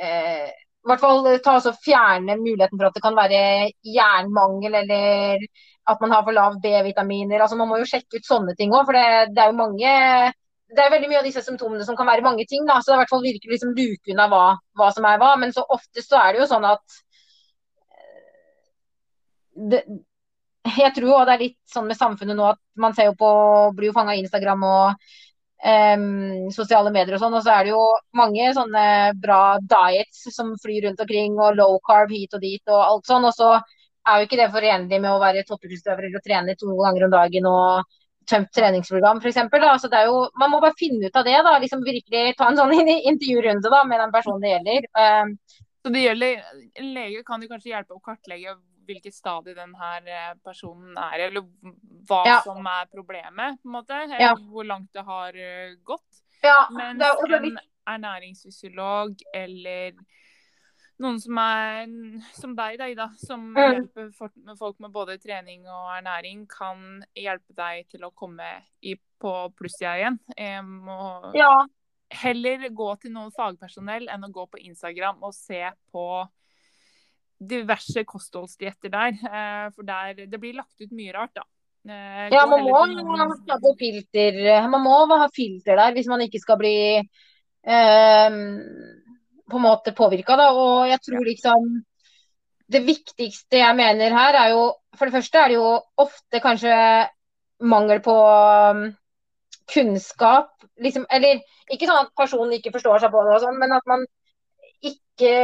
[0.00, 0.46] eh,
[0.84, 3.40] i hvert fall ta og fjerne muligheten for at det kan være
[3.88, 5.44] jernmangel eller
[5.88, 7.40] at man har for lav B-vitaminer.
[7.40, 8.84] altså Man må jo sjekke ut sånne ting òg.
[8.88, 9.92] For det, det, er jo mange
[10.74, 12.64] det er veldig mye av disse symptomene som kan være mange ting.
[12.68, 14.44] da, Så det er i hvert fall virkelig liksom luke unna hva,
[14.80, 15.34] hva, som er hva.
[15.40, 16.98] Men så ofte så er det jo sånn at
[17.96, 18.64] eh,
[19.72, 19.84] det,
[20.80, 23.30] Jeg tror jo det er litt sånn med samfunnet nå at man ser jo på
[23.76, 25.08] Blir jo fanga av Instagram og
[25.62, 27.36] um, sosiale medier og sånn.
[27.38, 27.82] Og så er det jo
[28.18, 28.86] mange sånne
[29.22, 33.26] bra diets som flyr rundt omkring, og low carb hit og dit og alt sånn.
[33.28, 37.06] Og så er jo ikke det forenlig med å være toppidrettsutøver eller trene to ganger
[37.06, 39.40] om dagen og tømt treningsprogram f.eks.
[39.52, 39.90] Altså
[40.40, 41.36] man må bare finne ut av det.
[41.44, 42.74] da, liksom Virkelig ta en sånn
[43.12, 44.88] intervjurunde da, med den personen det gjelder.
[44.96, 45.34] Um,
[45.84, 46.38] så det gjelder,
[46.80, 51.46] En lege kan jo kanskje hjelpe å kartlegge hvilket stadie denne eh, personen er eller
[52.08, 52.40] hva ja.
[52.44, 54.00] som er problemet, på en måte.
[54.06, 54.34] Eller ja.
[54.50, 56.22] hvor langt det har eh, gått.
[56.44, 57.58] Ja, Mens en
[57.88, 59.94] ernæringsfysiolog eller
[61.02, 61.88] noen som er
[62.36, 63.62] som deg, da, som mm.
[63.62, 64.10] hjelper
[64.58, 68.50] folk med både trening og ernæring, kan hjelpe deg til å komme
[68.84, 70.20] i, på plussida igjen.
[70.38, 71.52] Um, ja.
[72.14, 76.06] Heller gå til noen fagpersonell enn å gå på Instagram og se på
[77.48, 79.18] diverse kostholdsdietter der.
[79.24, 81.46] Uh, for der, det blir lagt ut mye rart, da.
[81.84, 82.78] Uh, ja, man må,
[83.76, 84.68] filter.
[84.72, 88.36] man må ha filter der hvis man ikke skal bli eh,
[89.50, 90.38] på en måte påvirka.
[90.50, 91.74] Og jeg tror liksom
[92.66, 96.74] Det viktigste jeg mener her, er jo For det første er det jo ofte kanskje
[97.60, 98.86] mangel på um,
[99.70, 100.50] kunnskap.
[100.80, 101.40] Liksom, eller
[101.70, 104.02] ikke sånn at personen ikke forstår seg på det, og sånn, men at man
[104.84, 105.34] ikke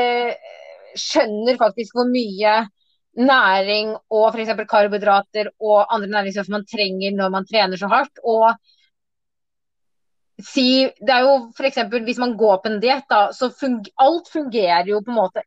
[0.98, 2.54] skjønner faktisk hvor mye
[3.20, 4.52] næring og f.eks.
[4.70, 8.22] karbohydrater og andre næringsstoffer man trenger når man trener så hardt.
[8.24, 8.54] Og
[10.40, 11.78] si Det er jo f.eks.
[12.04, 15.44] hvis man går på en diett, så funger, alt fungerer jo på en måte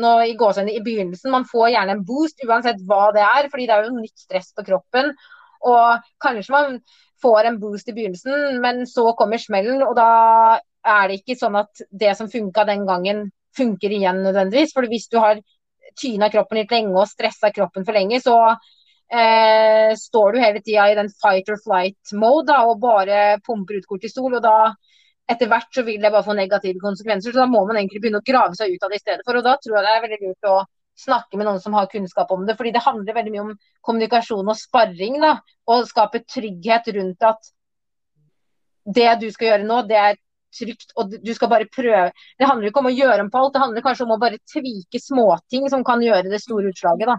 [0.00, 1.30] nå i gåsehudene i begynnelsen.
[1.30, 4.54] Man får gjerne en boost uansett hva det er, fordi det er jo nytt stress
[4.56, 5.12] på kroppen.
[5.68, 6.78] Og kanskje man
[7.22, 10.08] får en boost i begynnelsen, men så kommer smellen, og da
[10.88, 13.26] er det ikke sånn at det som funka den gangen,
[13.56, 14.74] funker igjen nødvendigvis.
[14.76, 15.40] For hvis du har
[15.98, 20.88] tyna kroppen litt lenge og stressa kroppen for lenge, så eh, står du hele tida
[20.90, 24.38] i den fight or flight-mode og bare pumper ut kortisol.
[24.38, 24.58] og da
[25.28, 27.32] etter hvert så vil det bare få negative konsekvenser.
[27.32, 29.36] Så da må man egentlig begynne å grave seg ut av det i stedet for.
[29.36, 30.56] Og da tror jeg det er veldig lurt å
[30.98, 32.56] snakke med noen som har kunnskap om det.
[32.56, 33.52] fordi det handler veldig mye om
[33.86, 35.20] kommunikasjon og sparring.
[35.20, 35.36] da,
[35.68, 37.52] Og skape trygghet rundt at
[38.88, 40.16] det du skal gjøre nå, det er
[40.54, 42.10] trygt, og du skal bare prøve.
[42.38, 44.40] Det handler ikke om å gjøre om på alt, det handler kanskje om å bare
[44.52, 47.10] tvike småting som kan gjøre det store utslaget.
[47.10, 47.18] da.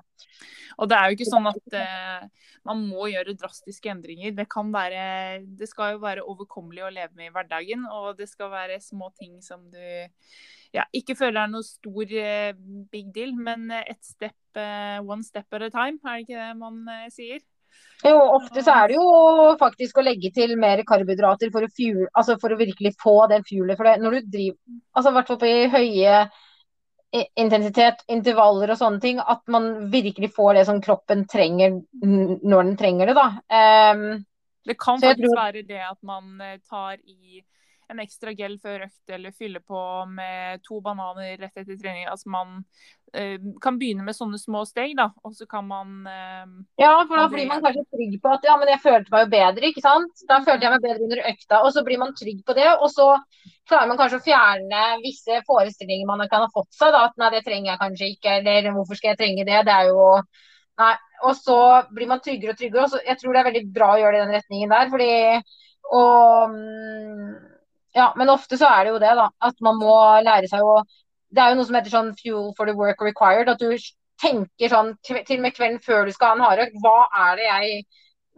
[0.79, 2.27] Og det er jo ikke sånn at eh,
[2.67, 4.31] man må gjøre drastiske endringer.
[4.37, 8.29] Det kan være Det skal jo være overkommelig å leve med i hverdagen, og det
[8.31, 9.83] skal være små ting som du
[10.75, 12.53] ja, ikke føler er noe stor eh,
[12.91, 16.59] big deal, men et step, eh, one step at a time, er det ikke det
[16.59, 17.41] man eh, sier?
[17.99, 19.07] Jo, ofte så er det jo
[19.59, 23.43] faktisk å legge til mer karbohydrater for å, fuel, altså for å virkelig få den
[23.47, 23.75] fuelet.
[23.75, 24.59] For det, når du driver,
[24.95, 26.21] altså i hvert fall på høye
[27.41, 32.75] intensitet, intervaller og sånne ting, at man virkelig får det som kroppen trenger når den
[32.79, 33.29] trenger det, da.
[33.91, 34.25] Um,
[34.69, 35.39] det kan faktisk tror...
[35.41, 36.37] være det at man
[36.69, 37.41] tar i
[37.89, 39.81] en ekstra gel før økt eller fyller på
[40.13, 42.05] med to bananer rett etter trening.
[42.05, 42.59] Altså man
[43.63, 46.45] kan begynne med sånne små steg, da, og så kan man uh,
[46.79, 49.31] Ja, for da blir man kanskje trygg på at ja, men jeg følte meg jo
[49.33, 50.25] bedre, ikke sant.
[50.29, 50.47] Da mm.
[50.49, 52.67] følte jeg meg bedre under økta, og så blir man trygg på det.
[52.77, 53.07] Og så
[53.69, 57.07] klarer man kanskje å fjerne visse forestillinger man kan ha fått seg, da.
[57.09, 59.65] At nei, det trenger jeg kanskje ikke, eller hvorfor skal jeg trenge det?
[59.69, 60.05] Det er jo
[60.79, 60.93] Nei.
[61.27, 61.55] Og så
[61.91, 62.85] blir man tryggere og tryggere.
[62.85, 64.91] og så, Jeg tror det er veldig bra å gjøre det i den retningen der.
[64.93, 65.09] fordi
[65.89, 66.53] og
[67.93, 69.27] ja, men ofte så er det jo det, da.
[69.41, 69.95] At man må
[70.25, 70.79] lære seg å
[71.29, 73.49] Det er jo noe som heter sånn fuel for the work required.
[73.51, 73.73] At du
[74.21, 76.79] tenker sånn til og med kvelden før du skal ha en hardøkt.
[76.83, 76.99] Hva
[77.29, 77.81] er det jeg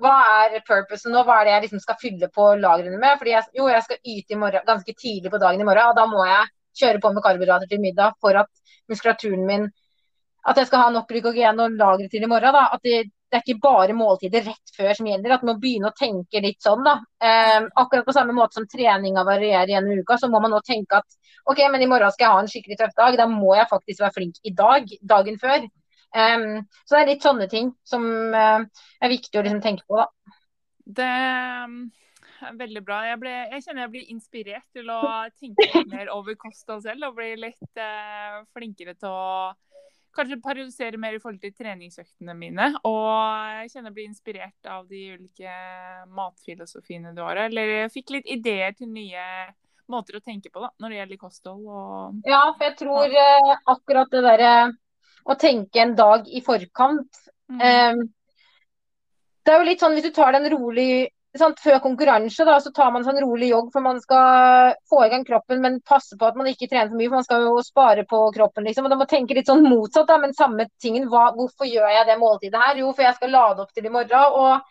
[0.01, 0.13] hva
[0.47, 3.19] er purposen nå, hva er det jeg liksom skal fylle på lagrene med?
[3.19, 5.97] Fordi jeg, jo, jeg skal yte i morgen, ganske tidlig på dagen i morgen, og
[5.99, 6.49] da må jeg
[6.81, 8.49] kjøre på med karbohydrater til middag for at
[8.89, 9.69] muskulaturen min
[10.41, 12.55] At jeg skal ha nok glykogen og lagre til i morgen.
[12.55, 15.33] da, At det, det er ikke bare måltider rett før som gjelder.
[15.37, 16.97] At man må begynne å tenke litt sånn, da.
[17.23, 20.99] Eh, akkurat på samme måte som treninga varierer gjennom uka, så må man nå tenke
[20.99, 21.17] at
[21.47, 23.15] OK, men i morgen skal jeg ha en skikkelig tøff dag.
[23.21, 25.63] Da må jeg faktisk være flink i dag, dagen før.
[25.63, 26.45] Eh,
[26.83, 28.05] så det er litt sånne ting som
[28.35, 28.67] eh,
[28.99, 30.37] er viktig å liksom tenke på, da.
[30.91, 33.01] Det er veldig bra.
[33.07, 35.01] Jeg, ble, jeg, kjenner jeg blir inspirert til å
[35.39, 37.07] tenke mer over kosta selv.
[37.07, 39.53] Og bli litt uh, flinkere til å
[40.15, 42.67] kanskje periodisere mer i forhold til treningsøktene mine.
[42.87, 43.07] Og
[43.61, 45.55] jeg kjenner jeg blir inspirert av de ulike
[46.17, 47.45] matfilosofiene du har.
[47.47, 49.25] Eller jeg fikk litt ideer til nye
[49.91, 51.65] måter å tenke på da, når det gjelder kosthold.
[51.67, 52.21] Og...
[52.29, 54.53] Ja, for jeg tror uh, akkurat det derre
[55.27, 57.19] å tenke en dag i forkant
[57.51, 57.59] mm.
[57.61, 57.99] eh,
[59.45, 62.73] Det er jo litt sånn hvis du tar den rolig sant, før konkurranse da, så
[62.75, 66.27] tar man sånn rolig jogg for man skal få i gang kroppen, men passe på
[66.27, 68.67] at man ikke trener for mye, for man skal jo spare på kroppen.
[68.67, 71.07] liksom, og Da må man tenke litt sånn motsatt, da, men samme tingen.
[71.11, 72.83] Hva, hvorfor gjør jeg det måltidet her?
[72.83, 74.37] Jo, for jeg skal lade opp til i morgen.
[74.43, 74.61] og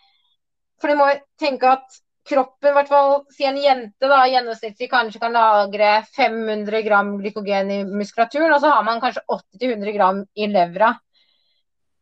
[0.83, 1.09] For du må
[1.41, 6.83] tenke at kroppen, i hvert fall si en jente da, gjennomsnittlig kanskje kan lagre 500
[6.87, 10.93] gram glykogen i muskulaturen, og så har man kanskje 80-100 gram i levra.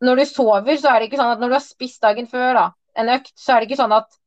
[0.03, 2.53] Når du sover, så er det ikke sånn at når du har spist dagen før
[2.55, 2.65] da,
[2.99, 4.19] en økt, så er det ikke sånn at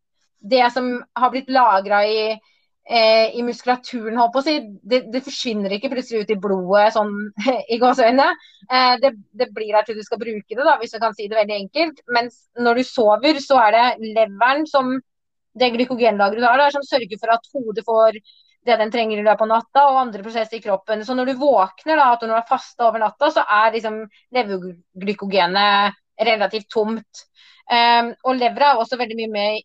[0.42, 5.22] det som har blitt lagra i, eh, i, muskulaturen, holdt på å si, det, det,
[5.24, 7.14] forsvinner ikke plutselig ut i blodet sånn
[7.74, 8.28] i gåseøynene.
[8.68, 11.28] Eh, det, det, blir der til du skal bruke det, da, hvis du kan si
[11.30, 12.04] det veldig enkelt.
[12.14, 14.96] Mens når du sover, så er det leveren som
[15.58, 18.22] det glykogenlageret du har der, som sørger for at hodet får
[18.66, 21.02] det den trenger i løpet av natta, og andre prosesser i kroppen.
[21.04, 23.98] Så når du våkner, da, at du har fasta over natta, så er liksom
[24.36, 27.24] leverglykogenet relativt tomt.
[27.66, 29.60] Um, og levra er også veldig mye med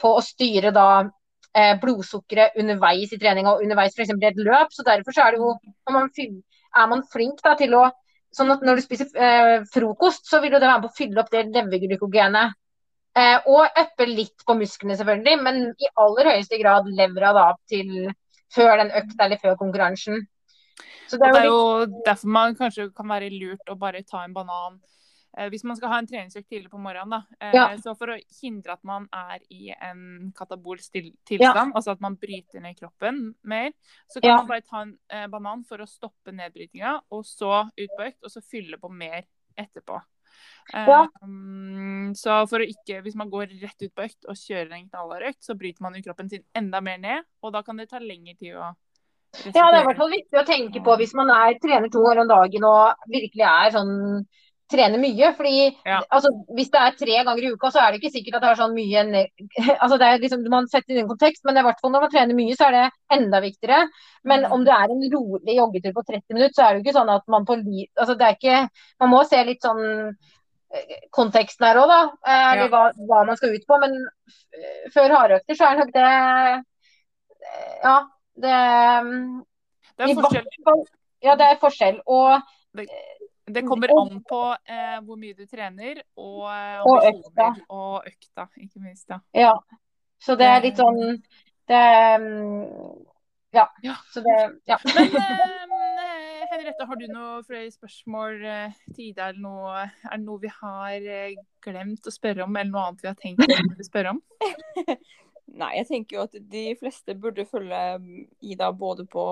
[0.00, 4.12] på å styre da eh, blodsukkeret underveis i trening og underveis f.eks.
[4.12, 4.74] i et løp.
[4.74, 5.54] så Derfor så er, det jo,
[5.92, 7.86] man, er man flink da, til å
[8.36, 10.98] sånn at Når du spiser eh, frokost, så vil jo det være med på å
[10.98, 12.56] fylle opp det leverglykogenet.
[13.16, 18.10] Eh, og øppe litt på musklene, selvfølgelig, men i aller høyeste grad levra da til
[18.52, 20.26] før den økta eller før konkurransen.
[21.08, 24.04] Så det er, jo, det er jo derfor man kanskje kan være lurt å bare
[24.04, 24.76] ta en banan
[25.52, 27.66] hvis man skal ha en treningsøkt tidlig på morgenen, da, eh, ja.
[27.82, 31.66] så for å hindre at man er i en katabol tilstand, ja.
[31.68, 33.72] altså at man bryter ned kroppen mer,
[34.08, 34.36] så kan ja.
[34.40, 38.22] man bare ta en eh, banan for å stoppe nedbrytinga, og så ut på økt,
[38.24, 39.26] og så fylle på mer
[39.56, 40.00] etterpå.
[40.74, 44.88] Um, så for å ikke, hvis man går rett ut på økt og kjører en
[44.90, 48.02] knallhard så bryter man jo kroppen sin enda mer ned, og da kan det ta
[48.02, 48.72] lengre tid å
[49.36, 52.00] ja, det er i hvert fall viktig å tenke på hvis man er, trener to
[52.00, 53.94] ganger om dagen og virkelig er sånn
[54.70, 55.30] trener mye.
[55.36, 55.56] fordi
[55.86, 56.00] ja.
[56.10, 58.50] altså, Hvis det er tre ganger i uka, så er det ikke sikkert at det
[58.50, 59.02] er sånn mye
[59.82, 62.06] altså det er liksom, Man setter det i en kontekst, men i hvert fall når
[62.06, 62.86] man trener mye, så er det
[63.18, 63.82] enda viktigere.
[64.24, 64.56] Men mm.
[64.56, 67.12] om det er en rolig joggetur på 30 minutter, så er det jo ikke sånn
[67.14, 68.64] at man på altså det er ikke,
[69.02, 72.00] Man må se litt sånn eh, konteksten her òg, da.
[72.26, 72.72] Eh, eller ja.
[72.74, 73.80] hva, hva, man skal ut på.
[73.82, 73.96] Men
[74.94, 76.10] før hardøkter så er nok det
[77.84, 77.96] Ja,
[78.42, 78.58] det
[79.96, 80.84] Det er forskjell.
[81.24, 82.02] Ja, det er forskjell.
[82.06, 82.84] Og Det
[83.66, 87.50] kommer an på eh, hvor mye du trener, og eh, Og økta.
[87.70, 89.06] og økta, ikke minst.
[89.10, 89.20] Ja.
[89.34, 89.52] Ja.
[90.18, 91.22] Så det er litt sånn
[91.68, 91.82] det,
[92.22, 93.04] mm,
[93.54, 93.68] Ja.
[93.82, 93.94] Ja.
[94.12, 94.36] Så det
[94.66, 94.78] Ja.
[94.84, 99.28] Men eh, Henriette, har du noen flere spørsmål eh, til Ida?
[99.30, 103.02] Eller noe, er det noe vi har eh, glemt å spørre om, eller noe annet
[103.04, 104.20] vi har tenkt å spørre om?
[105.56, 107.78] Nei, jeg tenker jo at de fleste burde følge
[108.42, 109.24] Ida både på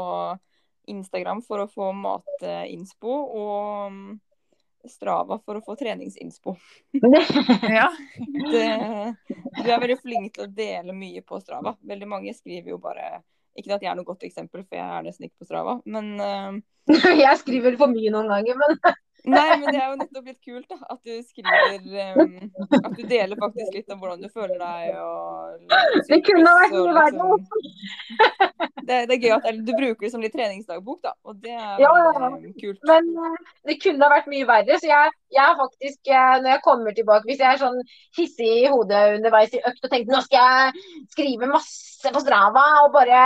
[0.90, 4.14] Instagram for å få matinspo og mm,
[4.84, 6.56] Strava for å få treningsinnspo.
[7.72, 7.86] Ja.
[8.20, 11.72] Du er veldig flink til å dele mye på Strava.
[11.80, 13.22] Veldig mange skriver jo bare
[13.56, 15.78] Ikke at jeg er noe godt eksempel, for jeg er nesten ikke på Strava.
[15.86, 16.60] Men uh...
[17.24, 18.76] Jeg skriver for mye noen ganger, men
[19.24, 20.76] Nei, men det er jo nettopp litt kult, da.
[20.92, 21.78] At du skriver
[22.20, 22.34] um,
[22.76, 25.62] At du deler faktisk litt om hvordan du føler deg og
[26.10, 27.14] Det kunne vært mye verre.
[27.14, 31.14] liksom- Det, det er gøy at du bruker det som litt treningsdagbok, da.
[31.24, 32.82] Og det er Ja, um, kult.
[32.84, 33.38] Men eh,
[33.70, 34.76] det kunne ha vært mye verre.
[34.82, 37.80] Så jeg, jeg faktisk, eh, når jeg kommer tilbake Hvis jeg er sånn
[38.18, 40.84] hissig i hodet underveis i økt og tenker nå skal jeg
[41.16, 43.22] skrive masse på Strava og bare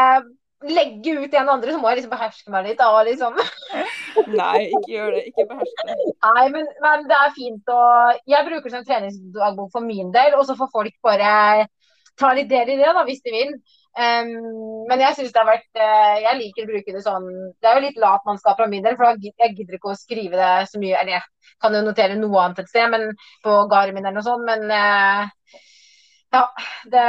[0.66, 2.80] legge ut en og andre, så må jeg liksom beherske meg litt.
[2.80, 3.38] Da, liksom.
[4.40, 5.24] Nei, ikke gjør det.
[5.30, 5.98] Ikke behersk det.
[6.26, 7.82] Nei, men, men det er fint å
[8.28, 11.68] Jeg bruker det som treningsdagbok for min del, og så får folk bare
[12.18, 13.52] ta litt del i det, da, hvis de vil.
[13.98, 14.32] Um,
[14.90, 17.24] men jeg synes det har vært uh, Jeg liker å bruke det sånn
[17.59, 20.50] Det er jo litt latmannskap fra min del, for jeg gidder ikke å skrive det
[20.70, 20.98] så mye.
[20.98, 23.09] Eller jeg kan jo notere noe annet et sted, men
[23.46, 25.56] på Garmin eller noe sånt, men uh,
[26.34, 26.44] ja,
[26.92, 27.06] det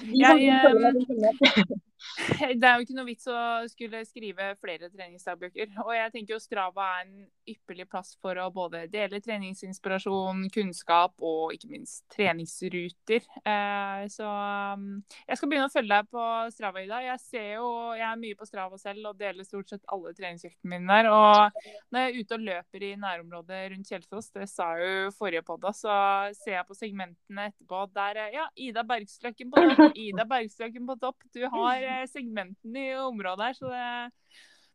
[0.00, 1.78] de Jeg, som
[2.60, 3.38] Det er jo ikke noe vits å
[3.70, 5.72] skulle skrive flere treningsdagbøker.
[5.84, 11.16] Og jeg tenker jo Strava er en ypperlig plass for å både dele treningsinspirasjon, kunnskap
[11.24, 13.24] og ikke minst treningsruter.
[13.42, 14.88] Eh, så um,
[15.26, 17.00] jeg skal begynne å følge deg på Strava, Ida.
[17.04, 20.74] Jeg ser jo, jeg er mye på Strava selv og deler stort sett alle treningsøktene
[20.74, 21.10] mine der.
[21.12, 21.58] Og
[21.94, 25.44] når jeg er ute og løper i nærområdet rundt Kjelsås, det sa jeg jo forrige
[25.46, 25.94] podda, så
[26.36, 27.84] ser jeg på segmentene etterpå.
[27.96, 31.28] Der er ja, Ida Bergsløkken på topp, Ida Bergsløkken på topp.
[31.34, 33.86] Du har segmentene i området her, så det,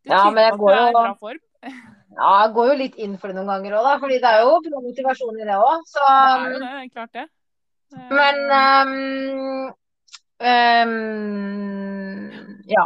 [0.03, 1.41] det Ja, men jeg går jo- bra form.
[2.13, 3.93] Ja, jeg går jo litt inn for det noen ganger òg, da.
[4.01, 5.77] Fordi det er jo bra motivasjon i det òg.
[5.89, 7.23] Så Det er jo det, klart det.
[7.93, 8.93] Eh, Men um,
[10.51, 12.29] um,
[12.69, 12.85] ja.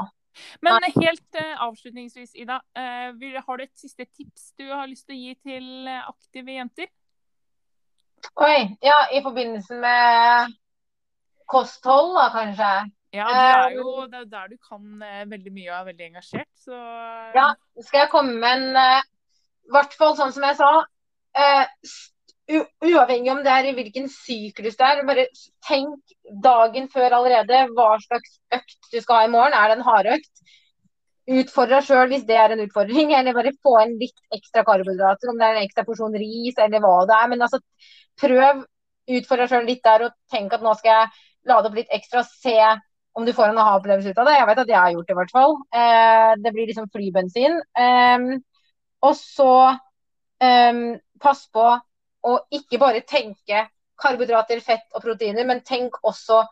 [0.61, 2.57] Men helt uh, avslutningsvis, Ida.
[2.78, 6.07] Uh, vil, har du et siste tips du har lyst til å gi til eh,
[6.07, 6.88] aktive jenter?
[8.41, 8.78] Oi.
[8.86, 10.53] Ja, i forbindelse med
[11.49, 12.71] kosthold, da, kanskje.
[13.16, 15.88] Ja, du er jo, Det er jo der du kan eh, veldig mye og er
[15.91, 16.49] veldig engasjert.
[16.60, 16.76] Så
[17.36, 17.47] Ja.
[17.80, 19.01] Skal jeg komme med en eh,
[19.68, 20.72] I hvert fall sånn som jeg sa.
[21.38, 21.66] eh,
[22.88, 25.26] uavhengig om det er i hvilken syklus det er, bare
[25.68, 29.53] tenk dagen før allerede hva slags økt du skal ha i morgen.
[29.53, 30.32] Er det en hardøkt?
[31.28, 35.32] Utfordre deg sjøl hvis det er en utfordring, eller bare få inn litt ekstra karbohydrater.
[35.32, 37.32] Om det er en ekstra porsjon ris eller hva det er.
[37.34, 37.60] Men altså,
[38.20, 38.66] prøv.
[39.08, 41.12] Utfordre deg sjøl litt der og tenk at nå skal jeg
[41.47, 42.24] lade opp litt ekstra.
[42.28, 42.55] Se
[43.18, 44.36] om du får en aha-opplevelse ut av det.
[44.38, 45.55] Jeg vet at jeg har gjort det, i hvert fall.
[45.74, 47.55] Eh, det blir liksom flybensin.
[47.82, 48.28] Ehm,
[49.01, 49.53] og så
[50.43, 50.84] ehm,
[51.24, 51.63] pass på
[52.28, 53.63] å ikke bare tenke
[53.97, 56.43] karbohydrater, fett og proteiner, men tenk også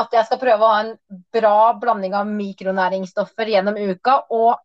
[0.00, 4.22] at jeg skal prøve å ha en bra blanding av mikronæringsstoffer gjennom uka.
[4.32, 4.56] Og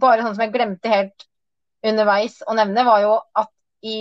[0.00, 1.28] bare sånn som jeg glemte helt
[1.84, 3.52] underveis å nevne, var jo at
[3.84, 3.98] i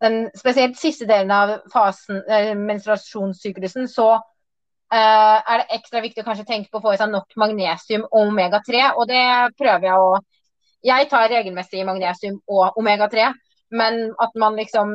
[0.00, 4.14] den spesielt siste delen av fasen, eh, menstruasjonssyklusen, så
[4.98, 8.30] er det ekstra viktig å kanskje tenke på å få i seg nok magnesium og
[8.32, 8.82] omega-3.
[8.98, 9.24] Og det
[9.58, 10.20] prøver jeg å
[10.80, 13.26] Jeg tar regelmessig magnesium og omega-3,
[13.76, 14.94] men at man liksom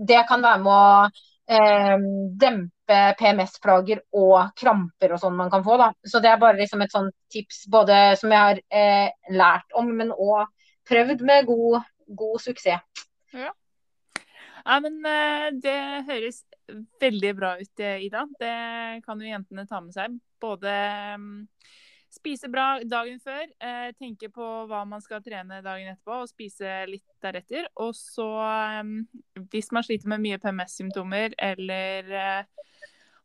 [0.00, 1.10] Det kan være med å
[1.50, 1.96] eh,
[2.40, 5.76] dempe PMS-plager og kramper og sånn man kan få.
[5.76, 5.90] da.
[6.04, 9.90] Så det er bare liksom et sånt tips både som jeg har eh, lært om,
[9.96, 10.48] men òg
[10.88, 13.04] prøvd med god, god suksess.
[14.64, 15.78] Ja, men eh, det
[16.08, 16.42] høres
[17.00, 18.26] veldig bra ut, eh, Ida.
[18.40, 20.16] Det kan jo jentene ta med seg.
[20.40, 20.72] Både
[21.20, 21.48] mm,
[22.10, 26.84] spise bra dagen før, eh, tenke på hva man skal trene dagen etterpå, og spise
[26.90, 27.68] litt deretter.
[27.82, 28.28] Og så,
[28.82, 32.66] mm, hvis man sliter med mye PMS-symptomer eller eh,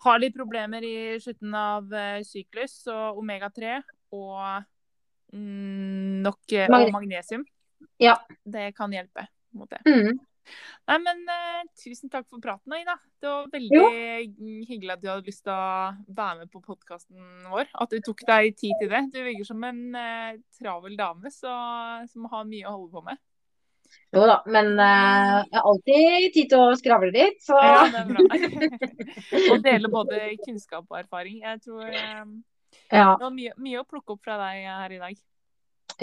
[0.06, 1.90] har litt problemer i slutten av
[2.28, 3.80] syklus, så omega-3
[4.14, 4.66] og
[5.34, 7.46] mm, nok og magnesium,
[8.00, 8.20] Ja.
[8.46, 9.82] det kan hjelpe mot det.
[9.88, 10.20] Mm.
[10.90, 12.96] Nei, men uh, Tusen takk for praten, Ida.
[13.22, 17.70] Det var veldig hyggelig at du hadde lyst til å være med på podkasten vår.
[17.82, 19.02] At du tok deg tid til det.
[19.14, 21.56] Du virker som en uh, travel dame så,
[22.12, 23.22] som har mye å holde på med.
[24.16, 28.02] Jo da, men uh, jeg har alltid tid til å skravle litt, så Ja, det
[28.02, 28.26] er bra.
[29.54, 31.42] Og dele både kunnskap og erfaring.
[31.46, 32.04] Jeg tror ja.
[32.90, 35.26] det var mye, mye å plukke opp fra deg her i dag.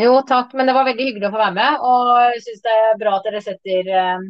[0.00, 1.82] Jo, takk, men det var veldig hyggelig å få være med.
[1.84, 4.22] Og jeg syns det er bra at dere setter, eh,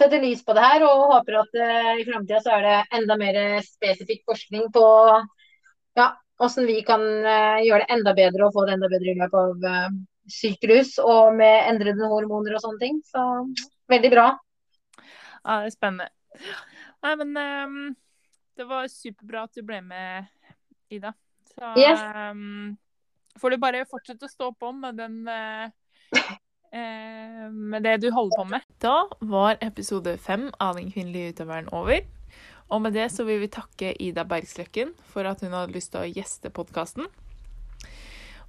[0.00, 0.84] setter lys på det her.
[0.88, 4.86] Og håper at eh, i framtida så er det enda mer spesifikk forskning på
[5.96, 6.10] ja,
[6.40, 9.38] hvordan vi kan eh, gjøre det enda bedre og få det enda bedre i løpet
[9.42, 9.98] av eh,
[10.32, 12.98] syklus og med endrede hormoner og sånne ting.
[13.04, 13.22] Så
[13.92, 14.30] veldig bra.
[15.46, 16.10] Ja, det er spennende.
[17.04, 17.76] Nei, men um,
[18.58, 20.26] det var superbra at du ble med,
[20.92, 21.12] Ida.
[21.52, 22.00] Så Yes.
[22.00, 22.74] ehm,
[23.40, 25.68] får du bare fortsette å stå på med den eh,
[26.72, 28.66] eh, med det du holder på med.
[28.82, 32.02] Da var episode fem av Den kvinnelige utøveren over.
[32.66, 36.02] Og med det så vil vi takke Ida Bergsløkken for at hun hadde lyst til
[36.02, 37.06] å gjeste podkasten.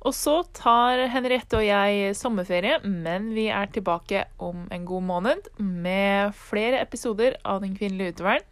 [0.05, 5.49] Og så tar Henriette og jeg sommerferie, men vi er tilbake om en god måned
[5.57, 8.45] med flere episoder av Den kvinnelige utøveren.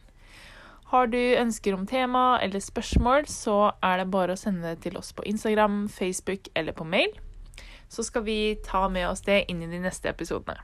[0.96, 4.96] Har du ønsker om tema eller spørsmål, så er det bare å sende det til
[4.96, 7.12] oss på Instagram, Facebook eller på mail.
[7.92, 10.56] Så skal vi ta med oss det inn i de neste episodene.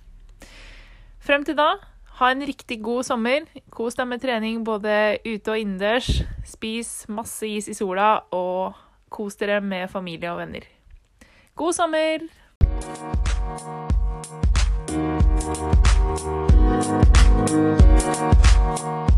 [1.20, 1.74] Frem til da,
[2.22, 3.44] ha en riktig god sommer.
[3.76, 6.24] Kos deg med trening både ute og innendørs.
[6.48, 8.80] Spis masse is i sola, og
[9.12, 10.64] kos dere med familie og venner.
[11.60, 12.30] God sommer!
[18.72, 19.11] Thank